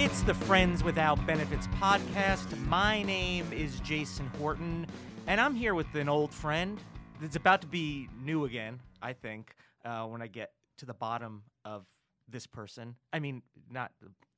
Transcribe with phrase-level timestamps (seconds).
[0.00, 2.56] It's the Friends Without Benefits podcast.
[2.68, 4.86] My name is Jason Horton,
[5.26, 6.80] and I'm here with an old friend
[7.20, 11.42] that's about to be new again, I think, uh, when I get to the bottom
[11.64, 11.84] of
[12.28, 12.94] this person.
[13.12, 13.90] I mean, not,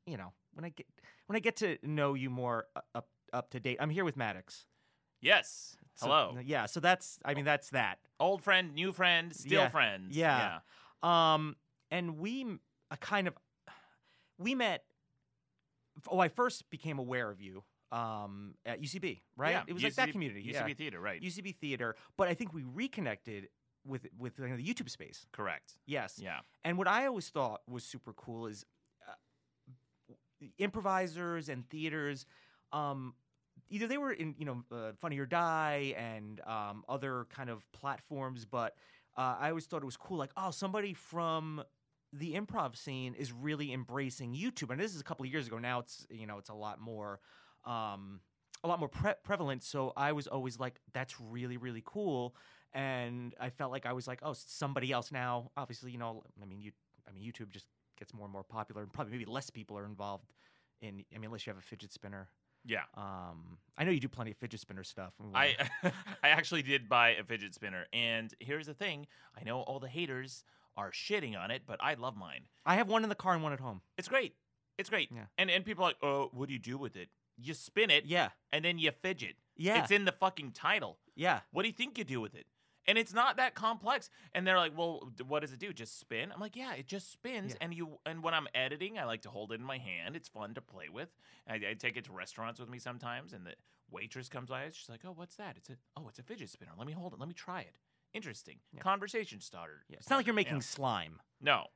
[0.07, 0.87] you know, when I get
[1.27, 3.77] when I get to know you more uh, up up to date.
[3.81, 4.65] I'm here with Maddox.
[5.21, 5.77] Yes.
[5.95, 6.39] So- Hello.
[6.43, 7.99] yeah, so that's I mean that's that.
[8.19, 9.69] Old friend, new friend, still Yeah.
[9.69, 10.17] friends.
[10.17, 10.61] Yeah.
[11.03, 11.57] Um,
[11.91, 12.47] and we
[12.91, 13.35] a kind of
[14.39, 14.85] we met.
[16.09, 19.51] Oh, I first became aware of you um, at UCB, right?
[19.51, 20.75] Yeah, It was like that community, UCB yeah.
[20.75, 21.21] Theater, right.
[21.21, 21.97] UCB Theater.
[22.17, 23.49] But I think we reconnected
[23.87, 25.27] with with uh, the YouTube space.
[25.33, 25.75] Correct.
[25.87, 26.19] Yes.
[26.23, 26.41] Yeah.
[26.65, 28.65] And what I always thought was super cool is
[29.09, 32.27] uh, improvisers and theaters.
[32.73, 33.15] Um,
[33.69, 37.65] either they were in you know uh, Funny or Die and um, other kind of
[37.73, 38.75] platforms, but
[39.17, 40.19] uh, I always thought it was cool.
[40.19, 41.63] Like, oh, somebody from
[42.13, 45.59] the improv scene is really embracing YouTube, and this is a couple of years ago.
[45.59, 47.21] Now it's you know it's a lot more.
[47.65, 48.21] Um,
[48.63, 52.35] a lot more pre- prevalent, so I was always like, "That's really, really cool,"
[52.75, 56.45] and I felt like I was like, "Oh, somebody else now." Obviously, you know, I
[56.45, 56.73] mean, you,
[57.09, 57.67] I mean, YouTube just
[57.99, 60.35] gets more and more popular, and probably maybe less people are involved
[60.83, 61.05] in.
[61.15, 62.29] I mean, unless you have a fidget spinner.
[62.65, 62.83] Yeah.
[62.95, 65.15] Um, I know you do plenty of fidget spinner stuff.
[65.35, 65.57] I
[66.23, 69.07] I actually did buy a fidget spinner, and here's the thing:
[69.39, 70.45] I know all the haters
[70.81, 72.43] are shitting on it, but I love mine.
[72.67, 73.81] I have one in the car and one at home.
[73.99, 74.35] It's great.
[74.79, 75.11] It's great.
[75.15, 75.27] Yeah.
[75.39, 77.09] And and people are like, oh, what do you do with it?
[77.37, 79.37] You spin it, Yeah, and then you fidget.
[79.57, 80.99] yeah, It's in the fucking title.
[81.15, 81.41] yeah.
[81.53, 82.47] What do you think you do with it?
[82.87, 84.09] And it's not that complex.
[84.35, 85.73] And they're like, "Well, what does it do?
[85.73, 87.59] Just spin?" I'm like, "Yeah, it just spins." Yeah.
[87.65, 90.17] And you and when I'm editing, I like to hold it in my hand.
[90.17, 91.11] It's fun to play with.
[91.49, 93.55] I, I take it to restaurants with me sometimes, and the
[93.91, 94.69] waitress comes by.
[94.73, 96.73] She's like, "Oh, what's that?" It's a oh, it's a fidget spinner.
[96.77, 97.21] Let me hold it.
[97.21, 97.77] Let me try it.
[98.13, 98.59] Interesting.
[98.73, 98.81] Yeah.
[98.81, 99.83] Conversation starter.
[99.89, 99.97] yeah.
[99.99, 100.61] It's not like you're making Yeah.
[100.61, 101.21] slime.
[101.41, 101.67] No.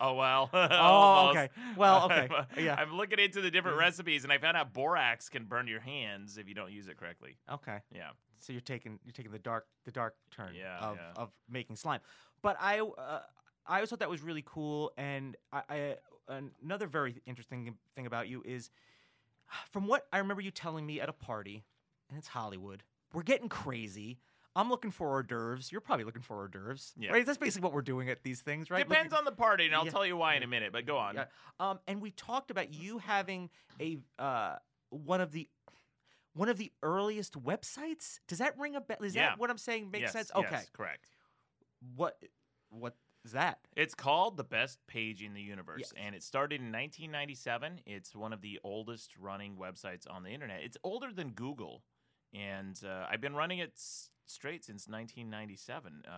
[0.00, 0.50] Oh well.
[0.52, 1.48] Oh, okay.
[1.76, 2.28] Well, okay.
[2.56, 2.74] I'm, Yeah.
[2.78, 3.84] I'm looking into the different Yeah.
[3.84, 6.96] recipes, and I found out borax can burn your hands if you don't use it
[6.98, 7.36] correctly.
[7.50, 7.78] Okay.
[7.94, 8.10] Yeah.
[8.38, 11.22] So you're taking you're taking the dark the dark turn Yeah, of, yeah.
[11.22, 12.00] of making slime.
[12.42, 13.20] But I uh,
[13.66, 14.92] I always thought that was really cool.
[14.96, 15.96] And I, I
[16.62, 18.70] another very interesting thing about you is
[19.70, 21.64] from what I remember you telling me at a party,
[22.08, 22.82] and it's Hollywood.
[23.12, 24.18] We're getting crazy.
[24.58, 25.70] I'm looking for hors d'oeuvres.
[25.70, 26.92] You're probably looking for hors d'oeuvres.
[26.98, 27.12] Yeah.
[27.12, 27.24] Right?
[27.24, 28.86] That's basically what we're doing at these things, right?
[28.88, 29.92] Depends on the party, and I'll Yeah.
[29.92, 30.72] tell you why in a minute.
[30.72, 31.14] But go on.
[31.14, 31.26] Yeah.
[31.60, 34.56] Um, and we talked about you having a uh,
[34.90, 35.48] one of the
[36.32, 38.18] one of the earliest websites.
[38.26, 38.96] Does that ring a bell?
[39.02, 40.30] Is that what I'm saying makes Yes, sense?
[40.34, 40.62] yes, Okay.
[40.72, 41.08] correct.
[41.94, 42.20] What
[42.70, 43.60] what is that?
[43.76, 47.80] It's called the best page in the universe, and it started in 1997.
[47.86, 50.62] It's one of the oldest running websites on the internet.
[50.62, 51.84] It's older than Google,
[52.32, 53.80] and uh, I've been running it
[54.30, 56.02] straight since 1997.
[56.06, 56.10] Uh,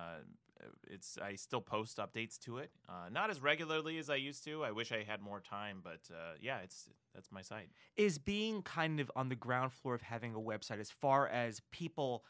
[0.88, 4.62] it's I still post updates to it, uh, not as regularly as I used to.
[4.62, 7.70] I wish I had more time, but uh, yeah, it's that's my site.
[7.96, 11.62] Is being kind of on the ground floor of having a website as far as
[11.70, 12.24] people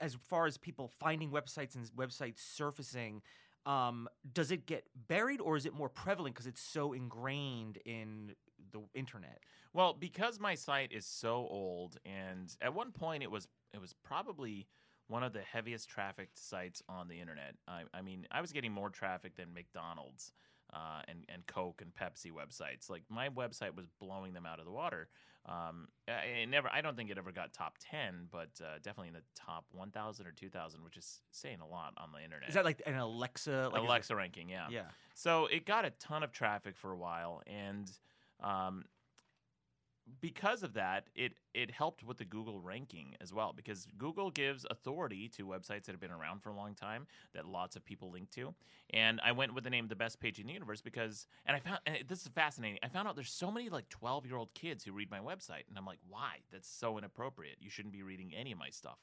[0.00, 3.22] as far as people finding websites and websites surfacing
[3.66, 8.32] um, does it get buried or is it more prevalent because it's so ingrained in
[8.72, 9.40] the internet?
[9.72, 13.92] Well, because my site is so old, and at one point it was it was
[14.04, 14.68] probably
[15.08, 17.54] one of the heaviest trafficked sites on the internet.
[17.68, 20.32] I, I mean, I was getting more traffic than McDonald's
[20.72, 22.90] uh, and and Coke and Pepsi websites.
[22.90, 25.08] Like my website was blowing them out of the water.
[25.48, 26.68] Um, I- it never.
[26.72, 29.92] I don't think it ever got top ten, but uh, definitely in the top one
[29.92, 32.48] thousand or two thousand, which is saying a lot on the internet.
[32.48, 33.70] Is that like an Alexa?
[33.72, 34.48] Like Alexa ranking?
[34.48, 34.66] Yeah.
[34.70, 34.86] yeah.
[35.14, 37.88] So it got a ton of traffic for a while, and
[38.42, 38.86] um,
[40.20, 43.52] because of that, it it helped with the Google ranking as well.
[43.52, 47.46] Because Google gives authority to websites that have been around for a long time that
[47.46, 48.54] lots of people link to.
[48.90, 51.60] And I went with the name "The Best Page in the Universe" because, and I
[51.60, 52.78] found and this is fascinating.
[52.82, 55.68] I found out there's so many like 12 year old kids who read my website,
[55.68, 56.36] and I'm like, why?
[56.52, 57.56] That's so inappropriate.
[57.60, 58.98] You shouldn't be reading any of my stuff.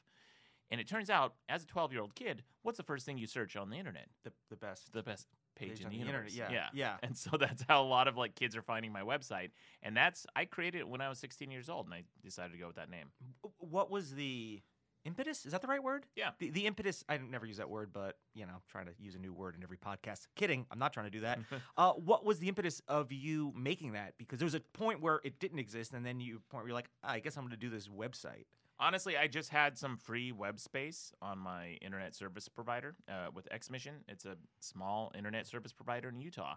[0.73, 3.27] And it turns out, as a 12 year old kid, what's the first thing you
[3.27, 4.07] search on the internet?
[4.23, 6.33] The the best The best page, in on the, internet.
[6.33, 6.65] Yeah, yeah.
[6.73, 6.95] Yeah.
[7.03, 9.51] And so that's how a lot of like kids are finding my website.
[9.83, 12.57] And that's I created it when I was 16 years old, and I decided to
[12.57, 13.11] go with that name.
[13.59, 14.63] What was the
[15.05, 15.45] impetus?
[15.45, 16.07] Is that the right word?
[16.15, 16.31] Yeah.
[16.39, 17.03] The, the impetus.
[17.07, 19.61] I never use that word, but you know, trying to use a new word in
[19.61, 20.25] every podcast.
[20.35, 20.65] Kidding.
[20.71, 21.37] I'm not trying to do that.
[21.77, 24.15] uh, what was the impetus of you making that?
[24.17, 26.75] Because there was a point where it didn't exist, and then you point where you're
[26.75, 28.45] like, "Ah, I guess I'm going to do this website.
[28.83, 33.47] Honestly, I just had some free web space on my internet service provider uh, with
[33.47, 34.01] Xmission.
[34.09, 36.55] It's a small internet service provider in Utah.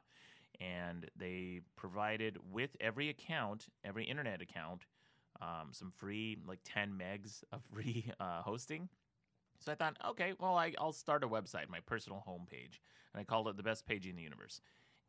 [0.61, 4.87] And they provided with every account, every internet account,
[5.41, 8.89] um, some free, like 10 megs of free uh, hosting.
[9.61, 12.81] So I thought, okay, well, I, I'll start a website, my personal homepage.
[13.15, 14.61] And I called it the best page in the universe.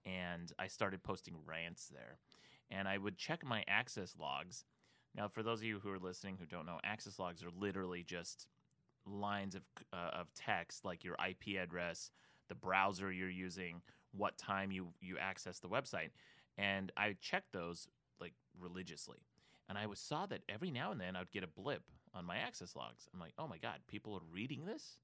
[0.05, 2.19] And I started posting rants there.
[2.69, 4.65] And I would check my access logs.
[5.17, 8.03] Now, for those of you who are listening who don't know, access logs are literally
[8.03, 8.47] just
[9.05, 12.11] lines of, uh, of text like your IP address,
[12.49, 13.81] the browser you're using,
[14.11, 16.09] what time you, you access the website.
[16.57, 17.87] And I checked those
[18.21, 19.17] like religiously.
[19.69, 21.81] And I was, saw that every now and then I would get a blip
[22.13, 23.09] on my access logs.
[23.13, 24.97] I'm like, oh my God, people are reading this?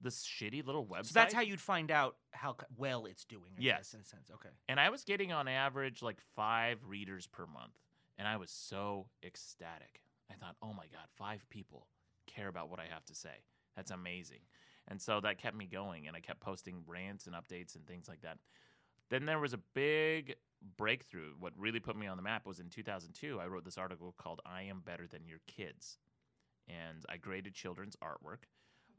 [0.00, 1.06] This shitty little website?
[1.06, 3.52] So that's how you'd find out how well it's doing.
[3.56, 3.78] I Yes.
[3.78, 4.30] guess, in a sense.
[4.34, 4.50] Okay.
[4.68, 7.72] and I was getting on average like five readers per month.
[8.18, 10.00] And I was so ecstatic.
[10.30, 11.88] I thought, oh my God, five people
[12.26, 13.42] care about what I have to say.
[13.76, 14.40] That's amazing.
[14.88, 16.06] And so that kept me going.
[16.06, 18.38] And I kept posting rants and updates and things like that.
[19.10, 20.36] Then there was a big
[20.76, 21.32] breakthrough.
[21.38, 24.40] What really put me on the map was in 2002, I wrote this article called
[24.46, 25.98] I Am Better Than Your Kids.
[26.68, 28.44] And I graded children's artwork.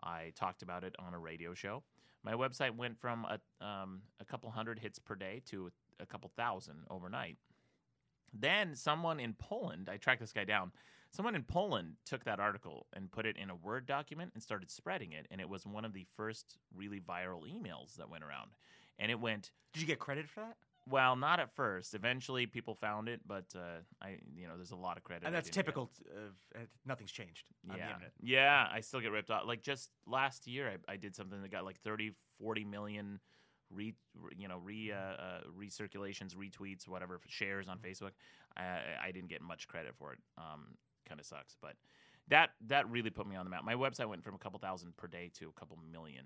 [0.04, 1.84] I talked about it on a radio show.
[2.24, 6.32] My website went from a, um, a couple hundred hits per day to a couple
[6.36, 7.38] thousand overnight.
[8.38, 10.72] Then someone in Poland, I tracked this guy down.
[11.12, 14.70] Someone in Poland took that article and put it in a Word document and started
[14.70, 15.28] spreading it.
[15.32, 18.52] And it was one of the first really viral emails that went around.
[19.00, 20.58] And it went, Did you get credit for that?
[20.88, 21.96] well, not at first.
[21.96, 25.26] Eventually, people found it, but uh, I, you know, there's a lot of credit.
[25.26, 25.90] And that's typical.
[26.16, 27.88] Of, uh, nothing's changed Yeah.
[27.88, 28.12] internet.
[28.22, 29.44] Yeah, I still get ripped off.
[29.48, 33.20] Like just last year, I, I did something that got like 30, 40 million
[33.76, 33.94] re,
[34.38, 38.12] you know, re uh, uh, recirculations, retweets, whatever, shares on Facebook.
[38.58, 40.20] I, I didn't get much credit for it.
[40.38, 40.78] Um,
[41.08, 41.74] kind of sucks, but
[42.30, 43.64] that that really put me on the map.
[43.64, 46.26] My website went from a couple thousand per day to a couple million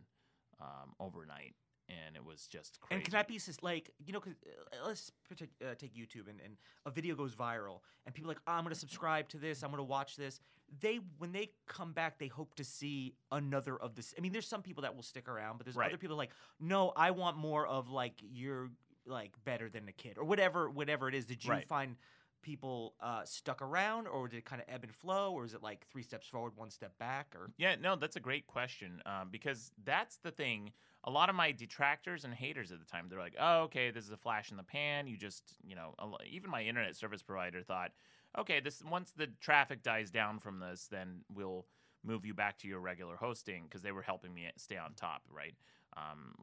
[0.62, 1.56] um, overnight,
[1.90, 2.96] and it was just crazy.
[2.96, 4.20] And can that be sus- like you know?
[4.20, 6.56] Cause, uh, let's partic- uh, take YouTube and, and
[6.86, 9.64] a video goes viral and people are like, oh, I'm going to subscribe to this.
[9.64, 10.40] I'm going to watch this.
[10.80, 14.14] They when they come back, they hope to see another of this.
[14.18, 15.88] I mean, there's some people that will stick around, but there's Right.
[15.88, 18.72] other people like, no, I want more of like you're
[19.06, 21.26] like better than a kid or whatever whatever it is.
[21.26, 21.68] Did you Right.
[21.68, 21.98] find
[22.42, 25.62] people uh, stuck around or did it kind of ebb and flow or is it
[25.62, 29.30] like three steps forward, one step back or Yeah, no, that's a great question um,
[29.32, 30.72] because that's the thing.
[31.04, 34.06] A lot of my detractors and haters at the time, they're like, "Oh, okay, this
[34.06, 35.08] is a flash in the pan.
[35.08, 35.94] You just, you know."
[36.26, 37.92] Even my internet service provider thought,
[38.38, 41.66] "Okay, this once the traffic dies down from this, then we'll
[42.04, 45.24] move you back to your regular hosting," because they were helping me stay on top,
[45.30, 45.56] right?
[45.98, 46.34] Um,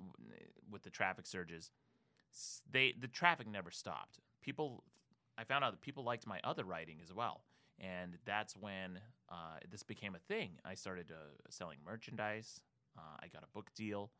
[0.71, 1.71] with the traffic surges,
[2.71, 4.19] they the traffic never stopped.
[4.43, 4.85] People,
[5.39, 7.45] I found out that people liked my other writing as well
[7.81, 8.99] and that's when
[9.29, 10.53] uh, this became a thing.
[10.65, 12.61] I started uh, selling merchandise.
[12.97, 14.11] Uh, I got a book deal.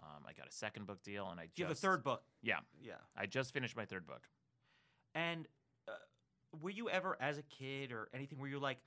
[0.00, 2.22] Um, I got a second book deal, and I just you have a third book?
[2.42, 2.94] Yeah, Yeah.
[3.16, 4.22] I just finished my third book.
[5.14, 5.46] And
[6.60, 8.78] were you ever, as a kid or anything, where you're like,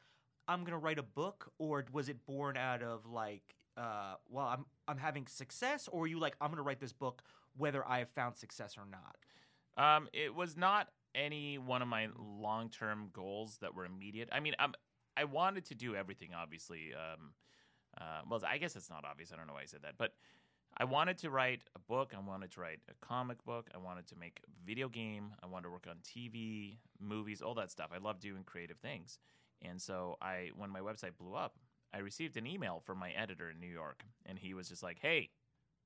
[0.47, 4.66] I'm gonna write a book, or was it born out of like, uh, well, I'm
[4.87, 7.23] I'm having success, or you like, I'm gonna write this book
[7.57, 9.16] whether I have found success or not?
[9.78, 14.30] Um, it was not any one of my long term goals that were immediate.
[14.31, 14.68] I mean, i
[15.18, 16.94] I wanted to do everything, obviously.
[16.94, 17.31] Um,
[17.99, 19.31] uh, well, I guess it's not obvious.
[19.31, 20.13] I don't know why I said that, but
[20.77, 22.13] I wanted to write a book.
[22.15, 23.69] I wanted to write a comic book.
[23.73, 25.33] I wanted to make a video game.
[25.41, 27.91] I wanted to work on TV, movies, all that stuff.
[27.94, 29.19] I love doing creative things.
[29.61, 31.55] And so I, when my website blew up,
[31.94, 34.99] I received an email from my editor in New York, and he was just like,
[35.01, 35.29] "Hey,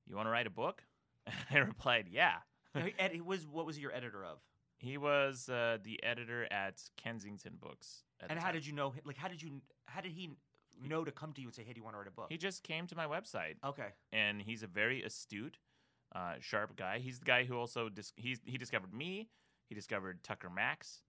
[0.06, 0.82] you want to write a book?"
[1.26, 2.38] And I replied, "Yeah."
[2.74, 4.38] Ed, he was what was your editor of?
[4.78, 8.02] He was uh, the editor at Kensington Books.
[8.20, 8.54] at And how time.
[8.54, 8.92] did you know?
[9.04, 9.60] Like, how did you?
[9.86, 10.30] How did he
[10.88, 12.26] know to come to you and say, "Hey, do you want to write a book?"
[12.28, 13.88] He just came to my website, okay.
[14.12, 15.58] and he's a very astute,
[16.14, 16.98] uh, sharp guy.
[16.98, 19.28] He's the guy who also dis- he's, he discovered me.
[19.68, 21.02] He discovered Tucker Max.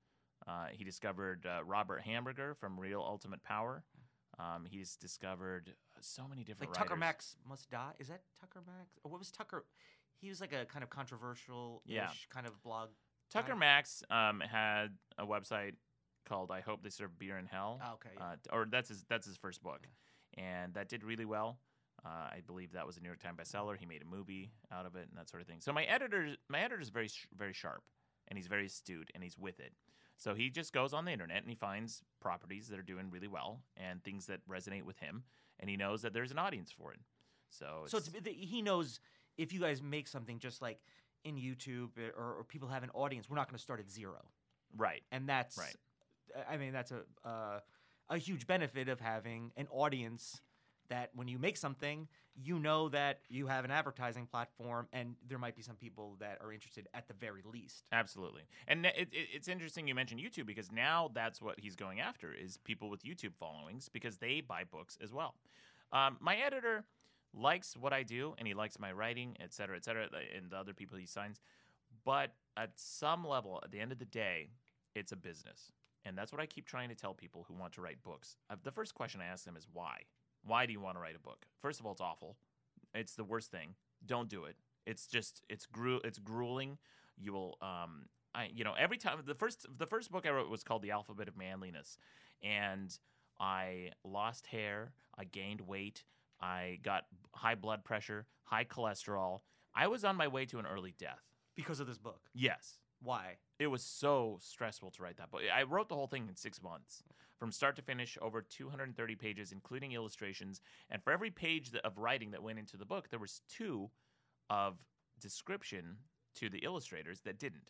[0.47, 3.83] Uh, he discovered uh, Robert Hamburger from Real Ultimate Power.
[4.39, 6.99] Um, he's discovered uh, so many different Like Tucker writers.
[6.99, 7.91] Max must die.
[7.99, 8.97] Is that Tucker Max?
[9.03, 9.65] Or what was Tucker?
[10.19, 12.09] He was like a kind of controversial Yeah.
[12.29, 12.89] kind of blog.
[13.29, 13.57] Tucker guy.
[13.59, 15.73] Max um, had a website
[16.25, 18.09] called "I Hope They Serve Beer in Hell." Oh, okay.
[18.17, 18.23] yeah.
[18.23, 19.87] uh, or that's his that's his first book,
[20.37, 21.59] and that did really well.
[22.03, 23.77] Uh, I believe that was a New York Times bestseller.
[23.77, 25.59] He made a movie out of it and that sort of thing.
[25.59, 27.83] So my editor, my editor is very, very sharp,
[28.27, 29.73] and he's very astute, and he's with it.
[30.17, 33.27] So he just goes on the internet and he finds properties that are doing really
[33.27, 35.23] well and things that resonate with him,
[35.59, 36.99] and he knows that there's an audience for it.
[37.49, 38.99] So, So it's, he knows
[39.37, 40.79] if you guys make something just like
[41.23, 44.21] in YouTube or, or people have an audience, we're not going to start at zero,
[44.77, 45.01] right.
[45.11, 45.75] and that's Right.
[46.49, 47.59] I mean that's a uh,
[48.09, 50.41] a huge benefit of having an audience
[50.89, 55.37] that when you make something, you know that you have an advertising platform, and there
[55.37, 57.85] might be some people that are interested at the very least.
[57.93, 62.01] Absolutely, and it, it, it's interesting you mentioned YouTube because now that's what he's going
[62.01, 65.35] after is people with YouTube followings because they buy books as well.
[65.93, 66.85] Um, my editor
[67.33, 70.57] likes what I do and he likes my writing, et cetera, et cetera, and the
[70.57, 71.39] other people he signs.
[72.05, 74.49] But at some level, at the end of the day,
[74.95, 75.71] it's a business,
[76.05, 78.37] and that's what I keep trying to tell people who want to write books.
[78.49, 80.01] Uh, the first question I ask them is why.
[80.45, 81.45] Why do you want to write a book?
[81.61, 82.37] First of all, it's awful.
[82.93, 83.75] It's the worst thing.
[84.05, 84.55] Don't do it.
[84.85, 86.77] It's just it's gru- it's grueling.
[87.17, 90.49] You will um I you know every time the first the first book I wrote
[90.49, 91.97] was called The Alphabet of Manliness,
[92.41, 92.97] and
[93.39, 94.93] I lost hair.
[95.17, 96.03] I gained weight.
[96.41, 97.05] I got
[97.35, 99.41] high blood pressure, high cholesterol.
[99.75, 101.21] I was on my way to an early death.
[101.55, 102.21] Because of this book.
[102.33, 103.37] Yes, Why?
[103.59, 105.41] it was so stressful to write that book.
[105.55, 107.03] I wrote the whole thing in six months,
[107.37, 110.61] from start to finish, over 230 pages, including illustrations.
[110.89, 113.91] And for every page of writing that went into the book, there was two
[114.49, 114.77] of
[115.19, 115.97] description
[116.35, 117.69] to the illustrators that didn't.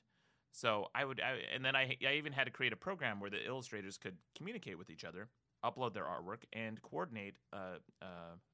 [0.53, 3.29] So I would, I, and then I, I even had to create a program where
[3.29, 5.27] the illustrators could communicate with each other,
[5.65, 8.05] upload their artwork, and coordinate a, a,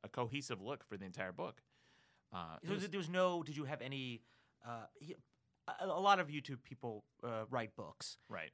[0.03, 1.61] a cohesive look for the entire book.
[2.33, 3.43] Uh, So was- there was no.
[3.43, 4.21] Did you have any?
[4.67, 4.85] Uh,
[5.81, 8.51] a, a lot of YouTube people uh, write books, right.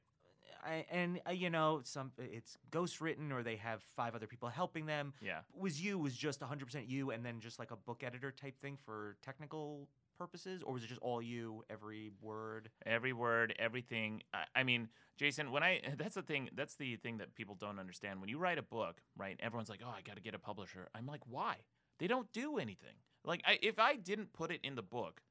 [0.64, 4.48] I, and uh, you know, some it's ghost written or they have five other people
[4.48, 5.12] helping them.
[5.20, 5.40] Yeah.
[5.54, 8.58] Was you was just 100 percent you, and then just like a book editor type
[8.60, 12.70] thing for technical purposes, or was it just all you, every word?
[12.86, 17.18] every word everything I, I mean jason when i that's the thing that's the thing
[17.18, 20.16] that people don't understand when you write a book right everyone's like oh i got
[20.16, 21.56] to get a publisher i'm like why
[21.98, 25.22] they don't do anything like I, if i didn't put it in the book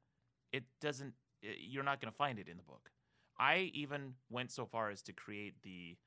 [0.52, 1.14] it doesn't
[1.60, 2.90] you're not going to find it in the book
[3.40, 5.98] i even went so far as to create the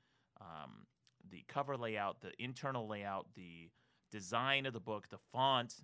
[0.40, 0.87] um,
[1.31, 3.71] the cover layout the internal layout the
[4.12, 5.75] design of the book the font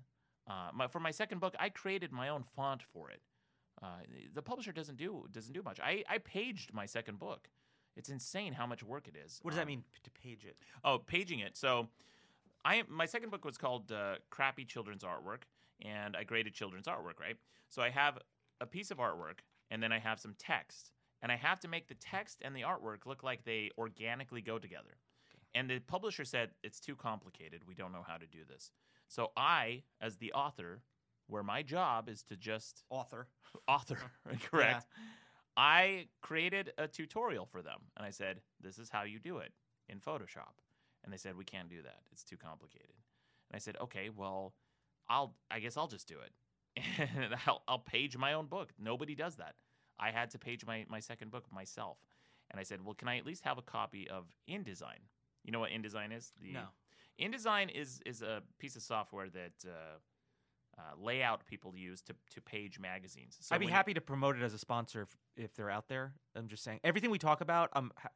[0.49, 3.23] uh, my, for my second book i created my own font for it
[3.83, 3.87] uh,
[4.35, 5.81] the publisher doesn't do doesn't do much.
[5.81, 7.49] I, I paged my second book.
[7.97, 9.41] It's insane how much work it is.
[9.43, 10.57] What does that Um, mean to page it?
[10.85, 11.57] Oh, paging it.
[11.57, 11.89] So,
[12.65, 15.45] I my second book was called uh, "Crappy Children's Artwork,"
[15.81, 17.19] and I graded children's artwork.
[17.19, 17.37] Right.
[17.71, 18.19] So I have
[18.63, 19.41] a piece of artwork,
[19.71, 22.63] and then I have some text, and I have to make the text and the
[22.63, 24.97] artwork look like they organically go together.
[25.55, 27.63] And the publisher said it's too complicated.
[27.67, 28.71] We don't know how to do this.
[29.09, 30.81] So I, as the author,
[31.27, 33.29] where my job is to just Author.
[33.69, 33.99] author,
[34.51, 34.87] correct?
[35.57, 39.53] I created a tutorial for them and I said, This is how you do it
[39.89, 40.61] in Photoshop.
[41.05, 42.01] And they said, We can't do that.
[42.11, 42.97] It's too complicated.
[43.51, 44.55] And I said, Okay, well,
[45.09, 46.33] I'll I guess I'll just do it.
[46.99, 48.71] And I'll, I'll page my own book.
[48.79, 49.55] Nobody does that.
[49.99, 51.99] I had to page my, my second book myself.
[52.51, 55.01] And I said, Well, can I at least have a copy of InDesign?
[55.45, 56.33] You know what InDesign is?
[56.41, 56.65] The No.
[57.21, 59.99] InDesign is is a piece of software that uh,
[60.79, 63.37] uh, layout people use to to page magazines.
[63.41, 66.15] So I'd be happy to promote it as a sponsor if, if they're out there.
[66.35, 67.69] I'm just saying everything we talk about.
[67.75, 67.93] I'm.
[67.97, 68.09] Ha-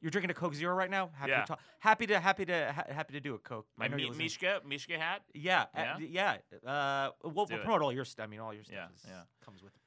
[0.00, 1.10] you're drinking a Coke Zero right now.
[1.14, 1.40] Happy Yeah.
[1.42, 1.60] to talk.
[1.78, 3.66] Happy to happy to ha- happy to do a Coke.
[3.76, 5.22] My Mi- Mishka Mishka hat.
[5.34, 5.94] Yeah, Yeah?
[5.94, 6.36] uh, yeah.
[6.70, 8.24] Uh, we'll, we'll promote all your stuff.
[8.24, 9.22] I mean, all your stuff Yeah, is, yeah.
[9.44, 9.80] comes with it.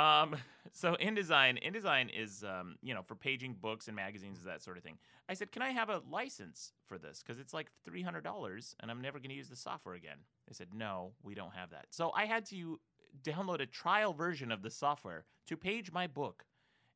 [0.00, 0.36] Um,
[0.72, 4.76] so InDesign, InDesign is um, you know for paging books and magazines and that sort
[4.76, 4.98] of thing.
[5.28, 7.22] I said, can I have a license for this?
[7.22, 10.18] Because it's like three hundred dollars, and I'm never going to use the software again.
[10.46, 11.86] They said, no, we don't have that.
[11.90, 12.80] So I had to
[13.22, 16.44] download a trial version of the software to page my book,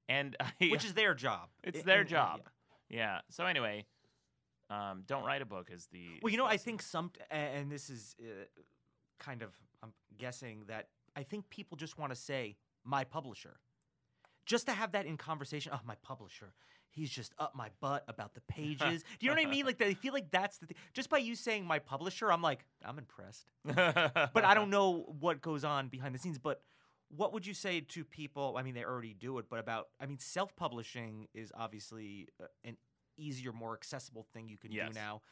[0.09, 1.49] and I, Which is their job.
[1.63, 2.41] it's I- their and- job.
[2.89, 2.99] yeah.
[2.99, 3.19] yeah.
[3.31, 3.87] So anyway,
[4.71, 7.91] um, don't write a book is the Well, you know, I think some, and this
[7.91, 8.45] is uh,
[9.19, 9.51] kind of,
[9.83, 13.59] I'm guessing that I think people just want to say my publisher,
[14.47, 15.73] just to have that in conversation.
[15.75, 16.55] Oh, my publisher,
[16.91, 19.03] he's just up my butt about the pages.
[19.21, 19.67] Do you know what I mean?
[19.67, 20.77] Like, they feel like that's the thing.
[20.95, 23.47] Just by you saying my publisher, I'm like, I'm impressed.
[23.65, 26.39] But I don't know what goes on behind the scenes.
[26.39, 26.63] But
[27.17, 28.57] what would you say to people?
[28.59, 32.47] I mean, they already do it, but about, I mean, self publishing is obviously uh,
[32.65, 32.77] an
[33.17, 34.89] easier, more accessible thing you can Yes.
[34.89, 35.23] do now.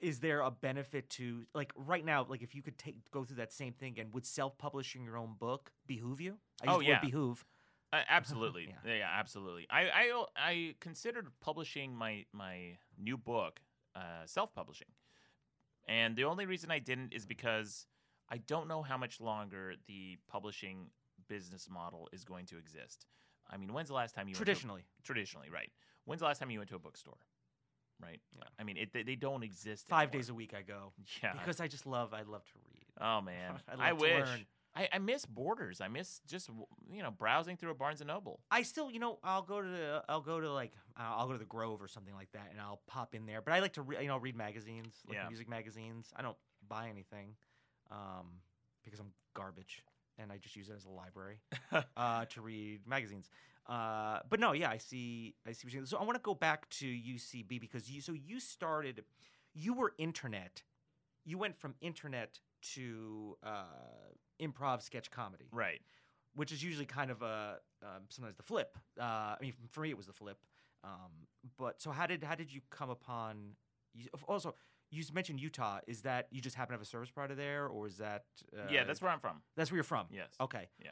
[0.00, 2.24] Is there a benefit to like right now?
[2.26, 5.18] Like if you could take go through that same thing again, would self publishing your
[5.18, 6.38] own book behoove you?
[6.62, 7.00] I Oh, yeah.
[7.00, 7.44] behoove.
[7.92, 8.68] Uh, absolutely.
[8.86, 8.96] Yeah.
[8.98, 9.08] yeah.
[9.12, 9.66] absolutely.
[9.68, 13.60] I, I I considered publishing my my new book
[13.94, 14.88] uh, self-publishing
[15.88, 17.86] And the only reason I didn't is because
[18.30, 20.90] I don't know how much longer the publishing
[21.28, 23.06] business model is going to exist.
[23.50, 25.70] I mean, when's the last time you went to Traditionally, traditionally, right?
[26.04, 27.18] When's the last time you went to a bookstore?
[28.02, 28.20] Right.
[28.36, 28.44] Yeah.
[28.58, 29.86] I mean, it, they, they don't exist.
[29.88, 30.12] five anymore.
[30.20, 31.32] days a week I go Yeah.
[31.34, 32.14] because I just love.
[32.14, 32.84] I love to read.
[33.00, 34.26] oh man, I I, to wish.
[34.26, 34.46] learn.
[34.74, 35.80] I, I miss Borders.
[35.80, 36.48] I miss just
[36.92, 38.40] you know browsing through a Barnes and Noble.
[38.50, 41.32] I still, you know, I'll go to the, I'll go to like, uh, I'll go
[41.32, 43.42] to the Grove or something like that, and I'll pop in there.
[43.42, 45.26] But I like to, re- you know, read magazines, like Yeah.
[45.28, 46.10] music magazines.
[46.16, 46.36] I don't
[46.68, 47.34] buy anything,
[47.90, 48.26] um,
[48.84, 49.82] because I'm garbage,
[50.18, 51.40] and I just use it as a library
[51.96, 53.30] uh, to read magazines.
[53.66, 55.66] Uh, but no, yeah, I see, I see.
[55.66, 55.86] What you're saying.
[55.86, 59.04] So I want to go back to UCB because you, so you started,
[59.54, 60.62] you were internet,
[61.24, 62.40] you went from internet
[62.74, 63.64] to uh,
[64.40, 65.80] improv sketch comedy right.
[66.34, 68.76] which is usually kind of a um, sometimes the flip.
[68.98, 70.38] Uh, I mean, for me, it was the flip.
[70.82, 71.26] Um,
[71.58, 73.52] but so how did how did you come upon?
[73.94, 74.54] You, also,
[74.90, 75.78] you mentioned Utah.
[75.86, 78.24] Is that you just happen to have a service provider there, or is that?
[78.56, 79.42] Uh, yeah, that's where I'm from.
[79.56, 80.06] that's where you're from.
[80.10, 80.28] Yes.
[80.40, 80.68] Okay.
[80.82, 80.90] Yeah.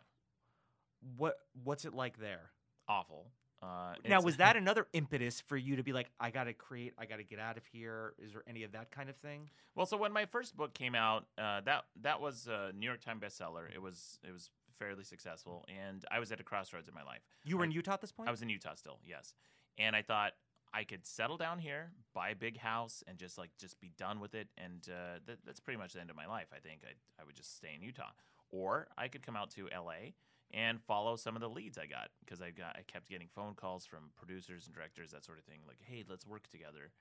[1.17, 2.51] What What's it like there?
[2.89, 3.27] Awful.
[3.61, 6.93] Uh, now, was that another impetus for you to be like, I got to create,
[6.97, 8.15] I got to get out of here?
[8.25, 9.51] Is there any of that kind of thing?
[9.75, 13.01] Well, so when my first book came out, uh, that that was a New York
[13.01, 13.65] Times bestseller.
[13.73, 17.23] It was it was fairly successful, and I was at a crossroads in my life.
[17.45, 18.29] You were I- in Utah at this point.
[18.29, 19.35] I was in Utah still, yes,
[19.77, 20.35] and I thought
[20.73, 24.21] I could settle down here, buy a big house, and just like just be done
[24.21, 24.49] with it.
[24.57, 26.49] And uh, that, that's pretty much the end of my life.
[26.55, 28.13] I think I I would just stay in Utah,
[28.51, 30.15] or I could come out to L.A.
[30.53, 33.55] and follow some of the leads I got because I got I kept getting phone
[33.55, 36.93] calls from producers and directors that sort of thing, like, hey, let's work together.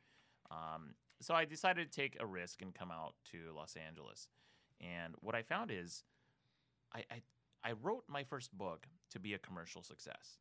[0.49, 4.27] Um, so I decided to take a risk and come out to Los Angeles.
[4.79, 6.03] And what I found is,
[6.93, 7.21] I, I
[7.63, 10.39] I wrote my first book to be a commercial success.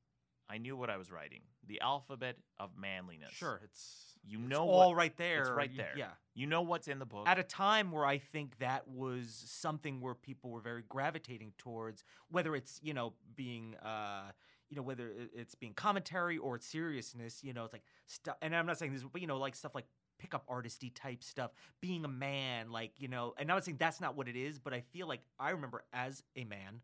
[0.48, 1.40] I knew what I was writing.
[1.66, 3.32] The alphabet of manliness.
[3.32, 5.52] Sure, it's You it's know all what- right there.
[5.54, 5.94] right You- there.
[5.96, 6.10] Yeah.
[6.34, 7.26] You know what's in the book.
[7.28, 12.04] at a time where I think that was something where people were very gravitating towards,
[12.28, 14.30] whether it's you know being, uh,
[14.68, 17.42] you know, whether it's being commentary or it's seriousness.
[17.44, 18.36] You know, it's like stuff.
[18.42, 19.86] And I'm not saying this, but you know, like stuff like
[20.18, 23.34] pickup artisty type stuff, being a man, like you know.
[23.38, 25.84] And I'm not saying that's not what it is, but I feel like I remember
[25.92, 26.82] as a man.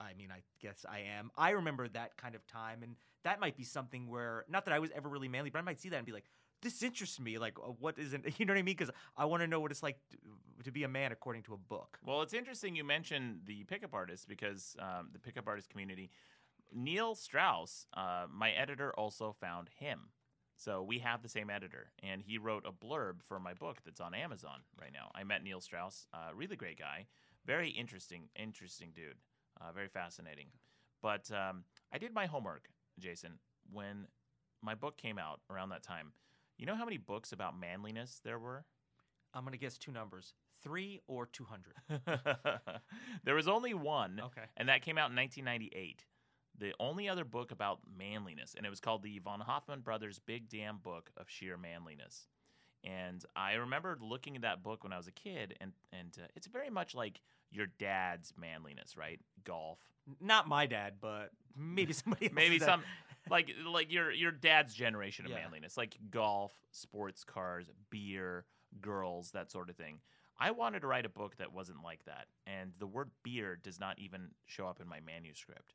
[0.00, 1.30] I mean, I guess I am.
[1.36, 4.78] I remember that kind of time, and that might be something where, not that I
[4.78, 6.24] was ever really manly, but I might see that and be like,
[6.62, 7.38] this interests me.
[7.38, 8.76] Like, uh, what isn't, you know what I mean?
[8.76, 10.18] Because I want to know what it's like to,
[10.64, 11.98] to be a man according to a book.
[12.04, 16.10] Well, it's interesting you mentioned the pickup artists because um, the pickup artist community,
[16.72, 20.10] Neil Strauss, uh, my editor, also found him.
[20.58, 24.00] So we have the same editor, and he wrote a blurb for my book that's
[24.00, 25.10] on Amazon right now.
[25.14, 27.06] I met Neil Strauss, uh, really great guy,
[27.44, 29.16] very interesting, interesting dude,
[29.60, 30.46] uh, very fascinating.
[31.02, 33.38] But um, I did my homework, Jason,
[33.72, 34.06] when
[34.62, 36.12] my book came out around that time.
[36.58, 38.64] You know how many books about manliness there were?
[39.34, 41.74] I'm going to guess two numbers three or 200.
[43.24, 44.42] there was only one, Okay.
[44.56, 46.04] and that came out in 1998.
[46.58, 50.48] The only other book about manliness, and it was called the Von Hoffman Brothers Big
[50.48, 52.26] Damn Book of Sheer Manliness.
[52.82, 56.26] And I remember looking at that book when I was a kid, and and uh,
[56.34, 57.20] it's very much like
[57.56, 59.18] your dad's manliness, right?
[59.44, 59.78] Golf,
[60.20, 62.34] Not my dad, but maybe somebody else.
[62.34, 62.82] maybe some
[63.30, 65.38] like like your your dad's generation of Yeah.
[65.38, 68.44] manliness, like golf, sports cars, beer,
[68.80, 70.00] girls, that sort of thing.
[70.38, 73.80] I wanted to write a book that wasn't like that, and the word beer does
[73.80, 75.72] not even show up in my manuscript.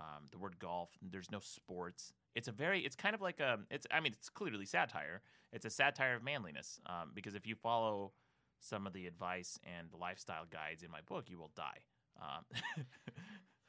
[0.00, 2.12] Um, the word golf, there's no sports.
[2.34, 3.86] It's a very, it's kind of like a, it's.
[3.90, 5.20] I mean, it's clearly satire.
[5.52, 8.12] It's a satire of manliness, um, because if you follow
[8.60, 11.80] some of the advice and lifestyle guides in my book, you will die.
[12.20, 12.44] Um,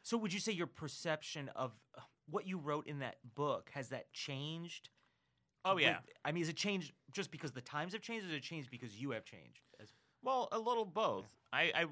[0.03, 3.89] So, would you say your perception of uh, what you wrote in that book has
[3.89, 4.89] that changed?
[5.63, 8.29] oh with- yeah, I mean, has it changed just because the times have changed, or
[8.29, 9.61] has it changed because you have changed?
[9.79, 11.29] As- Well, a little both.
[11.53, 11.85] I, I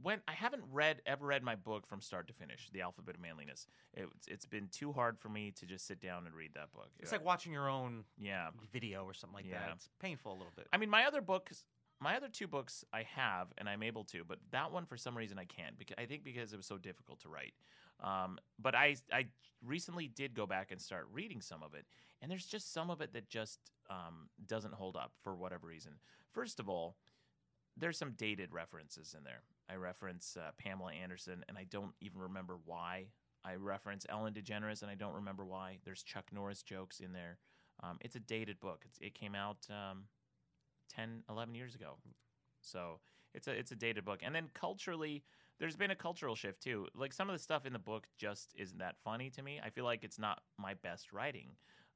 [0.00, 0.22] went.
[0.28, 3.66] I haven't read ever read my book from start to finish, The Alphabet of Manliness.
[3.94, 6.90] It's it's been too hard for me to just sit down and read that book.
[7.00, 8.50] It's like watching your own yeah.
[8.72, 9.58] video or something like Yeah.
[9.58, 9.72] that.
[9.74, 10.68] It's painful a little bit.
[10.72, 11.64] I mean, my other books,
[12.00, 15.16] my other two books, I have and I'm able to, but that one for some
[15.16, 15.78] reason I can't.
[15.78, 17.54] Because I think because it was so difficult to write.
[18.02, 19.26] Um, but I I
[19.64, 21.86] recently did go back and start reading some of it,
[22.20, 25.92] and there's just some of it that just um, doesn't hold up for whatever reason.
[26.32, 26.96] First of all,
[27.76, 29.40] there's some dated references in there.
[29.68, 33.06] I reference uh, Pamela Anderson, and I don't even remember why.
[33.44, 35.78] I reference Ellen DeGeneres, and I don't remember why.
[35.84, 37.38] There's Chuck Norris jokes in there.
[37.82, 38.82] Um, it's a dated book.
[38.86, 40.04] It's, it came out um,
[40.88, 41.96] 10, 11 years ago.
[42.60, 43.00] So
[43.34, 44.20] it's a it's a dated book.
[44.22, 45.24] And then culturally,
[45.58, 46.86] there's been a cultural shift too.
[46.94, 49.60] Like some of the stuff in the book just isn't that funny to me.
[49.64, 51.50] I feel like it's not my best writing.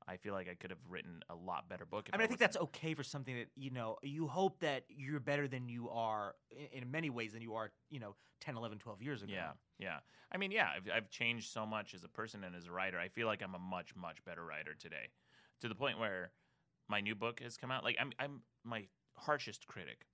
[0.09, 2.09] I feel like I could have written a lot better book.
[2.13, 3.99] I mean, I think wasn't- that's okay for something that you know.
[4.03, 7.71] You hope that you're better than you are i- in many ways than you are,
[7.91, 9.33] you know, 10, 11, 12 years ago.
[9.35, 10.01] Yeah, yeah.
[10.33, 12.99] I mean, yeah, I've, I've changed so much as a person and as a writer.
[12.99, 15.11] I feel like I'm a much, much better writer today,
[15.61, 16.33] to the point where
[16.91, 17.85] my new book has come out.
[17.85, 20.07] Like I'm, I'm my harshest critic.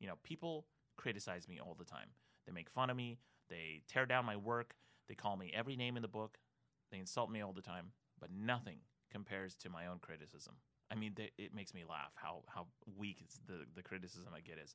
[0.00, 0.66] You know, people
[0.96, 2.08] criticize me all the time.
[2.46, 3.18] They make fun of me.
[3.48, 4.74] They tear down my work.
[5.08, 6.38] They call me every name in the book.
[6.90, 7.92] They insult me all the time.
[8.20, 8.78] But nothing
[9.10, 10.54] compares to my own criticism.
[10.90, 12.66] I mean, they, it makes me laugh how how
[12.98, 14.74] weak the the criticism I get is.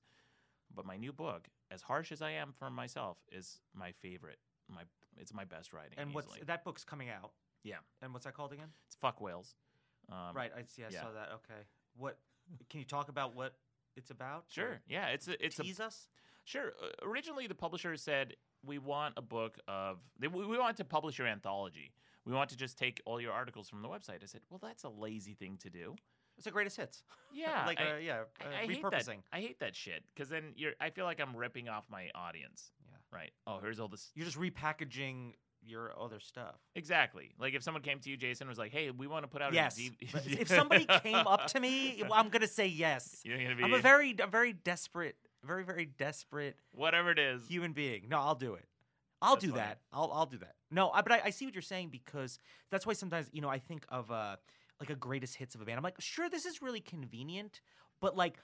[0.73, 4.39] But my new book, as harsh as I am for myself, is my favorite.
[4.73, 4.83] My
[5.17, 5.97] it's my best writing.
[5.97, 7.31] And what's that book's coming out?
[7.63, 7.77] Yeah.
[8.01, 8.69] And what's that called again?
[8.87, 9.55] It's fuck whales.
[10.11, 10.51] Um, right.
[10.55, 10.83] I see.
[10.83, 11.01] I yeah.
[11.01, 11.29] saw that.
[11.33, 11.61] Okay.
[11.97, 12.17] What?
[12.69, 13.53] Can you talk about what
[13.95, 14.45] it's about?
[14.49, 14.79] Sure.
[14.87, 15.07] Yeah.
[15.07, 16.07] It's a it's a tease us.
[16.45, 16.73] Sure.
[16.81, 21.17] Uh, originally, the publisher said we want a book of we we want to publish
[21.17, 21.91] your anthology.
[22.25, 24.21] We want to just take all your articles from the website.
[24.21, 25.95] I said, well, that's a lazy thing to do.
[26.37, 27.03] It's the greatest hits.
[27.31, 29.05] Yeah, like I, uh, yeah, uh, I, I hate repurposing.
[29.05, 29.23] that.
[29.31, 30.71] I hate that shit because then you're.
[30.81, 32.71] I feel like I'm ripping off my audience.
[32.83, 32.97] Yeah.
[33.15, 33.29] Right.
[33.45, 34.09] Oh, here's all this.
[34.15, 35.33] You're just repackaging
[35.69, 36.55] your other stuff.
[36.75, 37.31] Exactly.
[37.39, 39.53] Like if someone came to you, Jason, was like, "Hey, we want to put out
[39.53, 39.77] Yes.
[39.77, 39.97] a D-
[40.39, 43.21] if somebody came up to me, I'm gonna say yes.
[43.23, 47.47] you're gonna be I'm a very, a very desperate, very, very desperate whatever it is.
[47.47, 48.07] human being.
[48.09, 48.65] No, I'll do it.
[49.21, 49.61] I'll That's do funny.
[49.63, 49.79] that.
[49.93, 50.55] I'll I'll do that.
[50.71, 52.39] No, I, but I, I see what you're saying because
[52.71, 54.37] that's why sometimes you know I think of uh
[54.79, 55.77] like a greatest hits of a band.
[55.77, 57.59] I'm like, sure, this is really convenient,
[57.99, 58.37] but like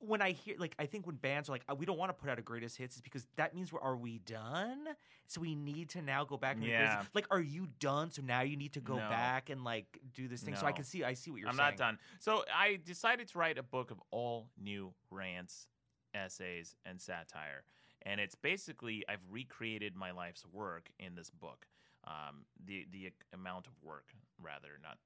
[0.00, 2.14] when I hear like I think when bands are like, "Uh, we don't want to
[2.14, 4.86] put out a greatest hits, is because that means we're are we done?
[5.26, 6.56] So we need to now go back.
[6.56, 7.04] And Yeah.
[7.14, 8.10] Like, are you done?
[8.10, 9.08] So now you need to go No.
[9.08, 10.54] back and like do this thing.
[10.56, 11.04] So I can see.
[11.04, 11.70] I see what you're I'm saying.
[11.70, 11.98] not done.
[12.20, 15.68] So I decided to write a book of all new rants,
[16.14, 17.64] essays, and satire.
[18.02, 21.66] And it's basically I've recreated my life's work in this book.
[22.04, 24.98] Um, the the amount of work, rather, not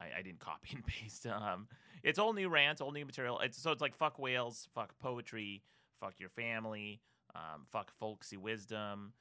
[0.00, 1.26] I, I didn't copy and paste.
[1.26, 1.68] Um,
[2.02, 3.38] it's all new rants, all new material.
[3.40, 5.62] It's so it's like fuck whales, fuck poetry,
[6.00, 7.00] fuck your family,
[7.34, 9.12] um, fuck folksy wisdom,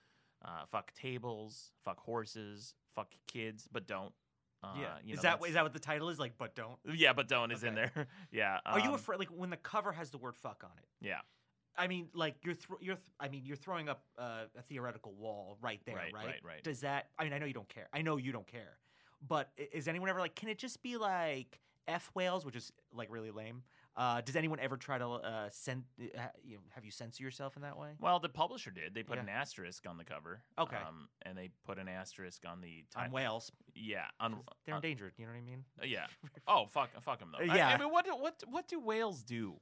[0.43, 4.13] uh, fuck tables, fuck horses, fuck kids, but don't.
[4.63, 4.87] Uh, yeah.
[5.03, 6.19] you is know, that that's- that what the title is?
[6.19, 6.77] Like, but don't.
[6.93, 7.91] yeah, but don't is in there.
[8.31, 8.59] yeah.
[8.65, 9.17] Are you um, afraid?
[9.19, 10.85] Like when the cover has the word "fuck" on it.
[11.05, 11.19] Yeah.
[11.77, 15.13] I mean, like you're thro- you're th- I mean, you're throwing up uh, a theoretical
[15.13, 16.25] wall right there, Right, right?
[16.25, 16.63] right, right.
[16.63, 17.07] Does that?
[17.17, 17.87] I mean, I know you don't care.
[17.93, 18.77] I know you don't care.
[19.27, 23.11] But is anyone ever like, can it just be like f whales, which is like
[23.11, 23.63] really lame?
[23.95, 25.83] Uh, does anyone ever try to uh, send?
[25.99, 27.89] Uh, you know, have you censor yourself in that way?
[27.99, 28.93] Well, the publisher did.
[28.95, 29.23] They put Yeah.
[29.23, 30.41] an asterisk on the cover.
[30.57, 30.77] Okay.
[30.77, 34.05] Um, and they put an asterisk on the On whales, Yeah.
[34.21, 35.13] On, they're on- endangered.
[35.17, 35.65] You know what I mean?
[35.81, 36.05] uh, yeah.
[36.47, 37.43] Oh fuck, fuck them though.
[37.43, 37.67] Yeah.
[37.67, 39.55] I- I, mean, what do, what what do whales do?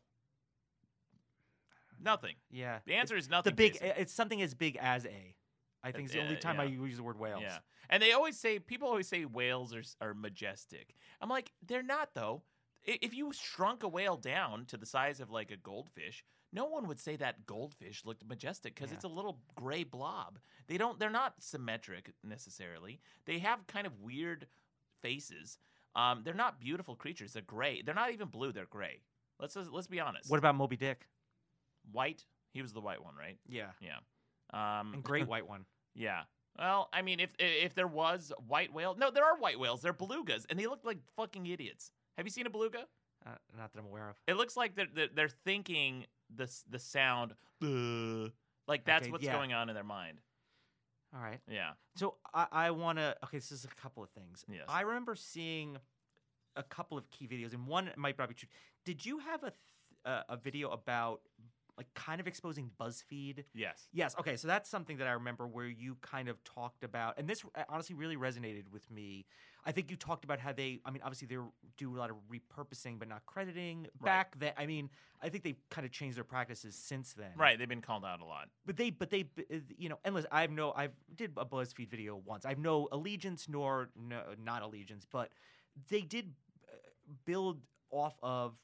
[2.02, 2.36] Nothing.
[2.50, 2.80] Yeah.
[2.86, 3.56] The answer is The nothing.
[3.56, 3.74] big.
[3.74, 3.92] Jason.
[3.98, 5.36] It's something as big as a.
[5.84, 7.42] I think it's the only time I use the word whales.
[7.42, 7.60] Yeah.
[7.90, 10.96] And they always say people always say whales are are majestic.
[11.22, 12.44] I'm like, they're not though.
[12.84, 16.88] If you shrunk a whale down to the size of like a goldfish, no one
[16.88, 18.96] would say that goldfish looked majestic because Yeah.
[18.96, 20.40] it's a little gray blob.
[20.68, 23.00] They don't they're not symmetric necessarily.
[23.26, 24.48] They have kind of weird
[25.02, 25.58] faces.
[25.96, 27.34] Um, they're not beautiful creatures.
[27.34, 27.82] They're gray.
[27.82, 28.52] They're not even blue.
[28.52, 29.02] They're gray.
[29.40, 30.30] Let's let's be honest.
[30.30, 31.08] What about Moby Dick?
[31.92, 32.26] white?
[32.54, 33.38] He was the white one, right?
[33.48, 33.72] Yeah.
[33.82, 34.00] Yeah.
[34.54, 35.66] Um, And great white one.
[35.96, 36.24] yeah.
[36.58, 39.82] Well, I mean, if if there was white whale, no, there are white whales.
[39.82, 41.92] They're belugas, and they look like fucking idiots.
[42.18, 42.86] Have you seen a beluga?
[43.26, 44.16] Uh, not that I'm aware of.
[44.28, 47.34] It looks like they're they're, they're thinking the the sound,
[48.68, 49.34] like that's Okay, what's yeah.
[49.36, 50.20] going on in their mind.
[51.16, 51.40] All right.
[51.50, 51.72] Yeah.
[51.96, 53.16] So I, I want to.
[53.26, 54.44] Okay, this is a couple of things.
[54.52, 54.66] Yes.
[54.68, 55.78] I remember seeing
[56.56, 58.50] a couple of key videos, and one might not be true.
[58.86, 59.54] Did you have a th-
[60.06, 61.22] uh, a video about
[61.80, 63.46] like kind of exposing BuzzFeed?
[63.54, 63.88] Yes.
[63.94, 64.14] Yes.
[64.20, 64.36] Okay.
[64.36, 67.64] So that's something that I remember where you kind of talked about, and this uh,
[67.70, 69.26] honestly really resonated with me.
[69.66, 71.38] I think you talked about how they, I mean, obviously they
[71.78, 73.88] do a lot of repurposing, but not crediting.
[74.02, 74.90] Back then, I mean,
[75.22, 77.32] I think they've kind of changed their practices since then.
[77.38, 77.58] Right.
[77.58, 78.50] They've been called out a lot.
[78.66, 80.26] But they, but they, uh, you know, endless.
[80.32, 82.46] I've no, I've did a BuzzFeed video once.
[82.46, 85.30] I've no allegiance nor no, not allegiance, but
[85.90, 86.34] they did
[86.68, 86.76] uh,
[87.26, 87.60] build
[87.92, 88.56] off of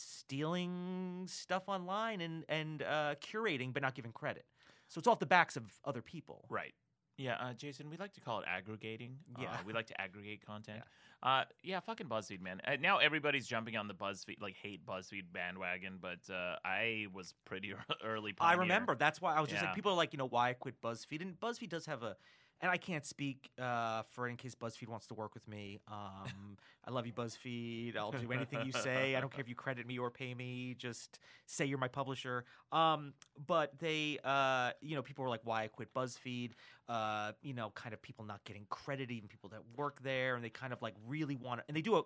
[0.00, 4.44] stealing stuff online and and uh, curating, but not giving credit.
[4.88, 6.44] So it's off the backs of other people.
[6.48, 6.74] Right.
[7.18, 9.16] Yeah, uh, Jason, we like to call it aggregating.
[9.40, 9.50] Yeah.
[9.52, 10.78] Uh, we like to aggregate content.
[11.24, 11.40] Yeah.
[11.40, 12.60] Uh, yeah, fucking BuzzFeed, man.
[12.64, 17.32] Uh, now everybody's jumping on the BuzzFeed, like hate BuzzFeed bandwagon, but uh, I was
[17.46, 17.72] pretty
[18.04, 18.34] early.
[18.38, 18.94] I remember.
[18.94, 19.68] That's why I was just Yeah.
[19.68, 22.16] like, people are like, you know, why I quit BuzzFeed, and BuzzFeed does have a
[22.60, 25.78] and I can't speak uh, for in case BuzzFeed wants to work with me.
[25.88, 27.96] Um, I love you, BuzzFeed.
[27.96, 29.14] I'll do anything you say.
[29.14, 30.74] I don't care if you credit me or pay me.
[30.78, 32.44] Just say you're my publisher.
[32.72, 33.12] Um,
[33.46, 36.52] but they, uh, you know, people were like, "Why I quit BuzzFeed?"
[36.88, 40.44] Uh, you know, kind of people not getting credit, even people that work there, and
[40.44, 42.02] they kind of like really want to, and they do a,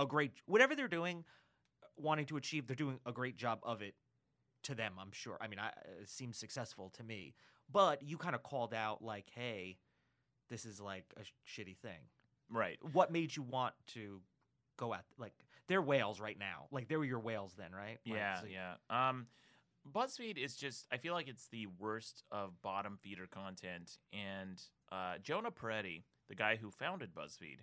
[0.00, 1.24] a great whatever they're doing,
[1.96, 2.66] wanting to achieve.
[2.66, 3.94] They're doing a great job of it.
[4.64, 5.36] To them, I'm sure.
[5.40, 7.34] I mean, I, it seems successful to me.
[7.72, 9.78] But you kind of called out like, "Hey."
[10.52, 11.98] This is like a sh- shitty thing.
[12.50, 12.78] Right.
[12.92, 14.20] What made you want to
[14.76, 15.32] go at like
[15.68, 16.66] they're whales right now?
[16.70, 17.98] Like they were your whales then, right?
[18.06, 18.74] Like, Yeah, so- yeah.
[18.90, 19.26] Um,
[19.92, 23.98] BuzzFeed is just, I feel like it's the worst of bottom feeder content.
[24.12, 24.62] And
[24.92, 27.58] uh, Jonah Peretti, the guy who founded BuzzFeed,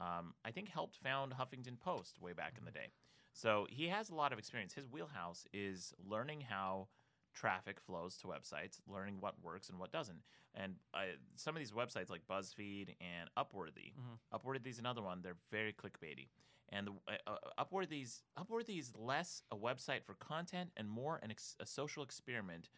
[0.00, 2.90] um, I think helped found Huffington Post way back in the day.
[3.32, 4.72] So he has a lot of experience.
[4.74, 6.88] His wheelhouse is learning how
[7.32, 10.22] traffic flows to websites, learning what works and what doesn't.
[10.54, 14.66] And uh, some of these websites like BuzzFeed and Upworthy, Mhm.
[14.66, 15.22] is another one.
[15.22, 16.28] They're very clickbaity.
[16.70, 16.92] And the,
[17.26, 22.02] uh, uh, Upworthy's Upworthy's less a website for content and more an ex- a social
[22.02, 22.68] experiment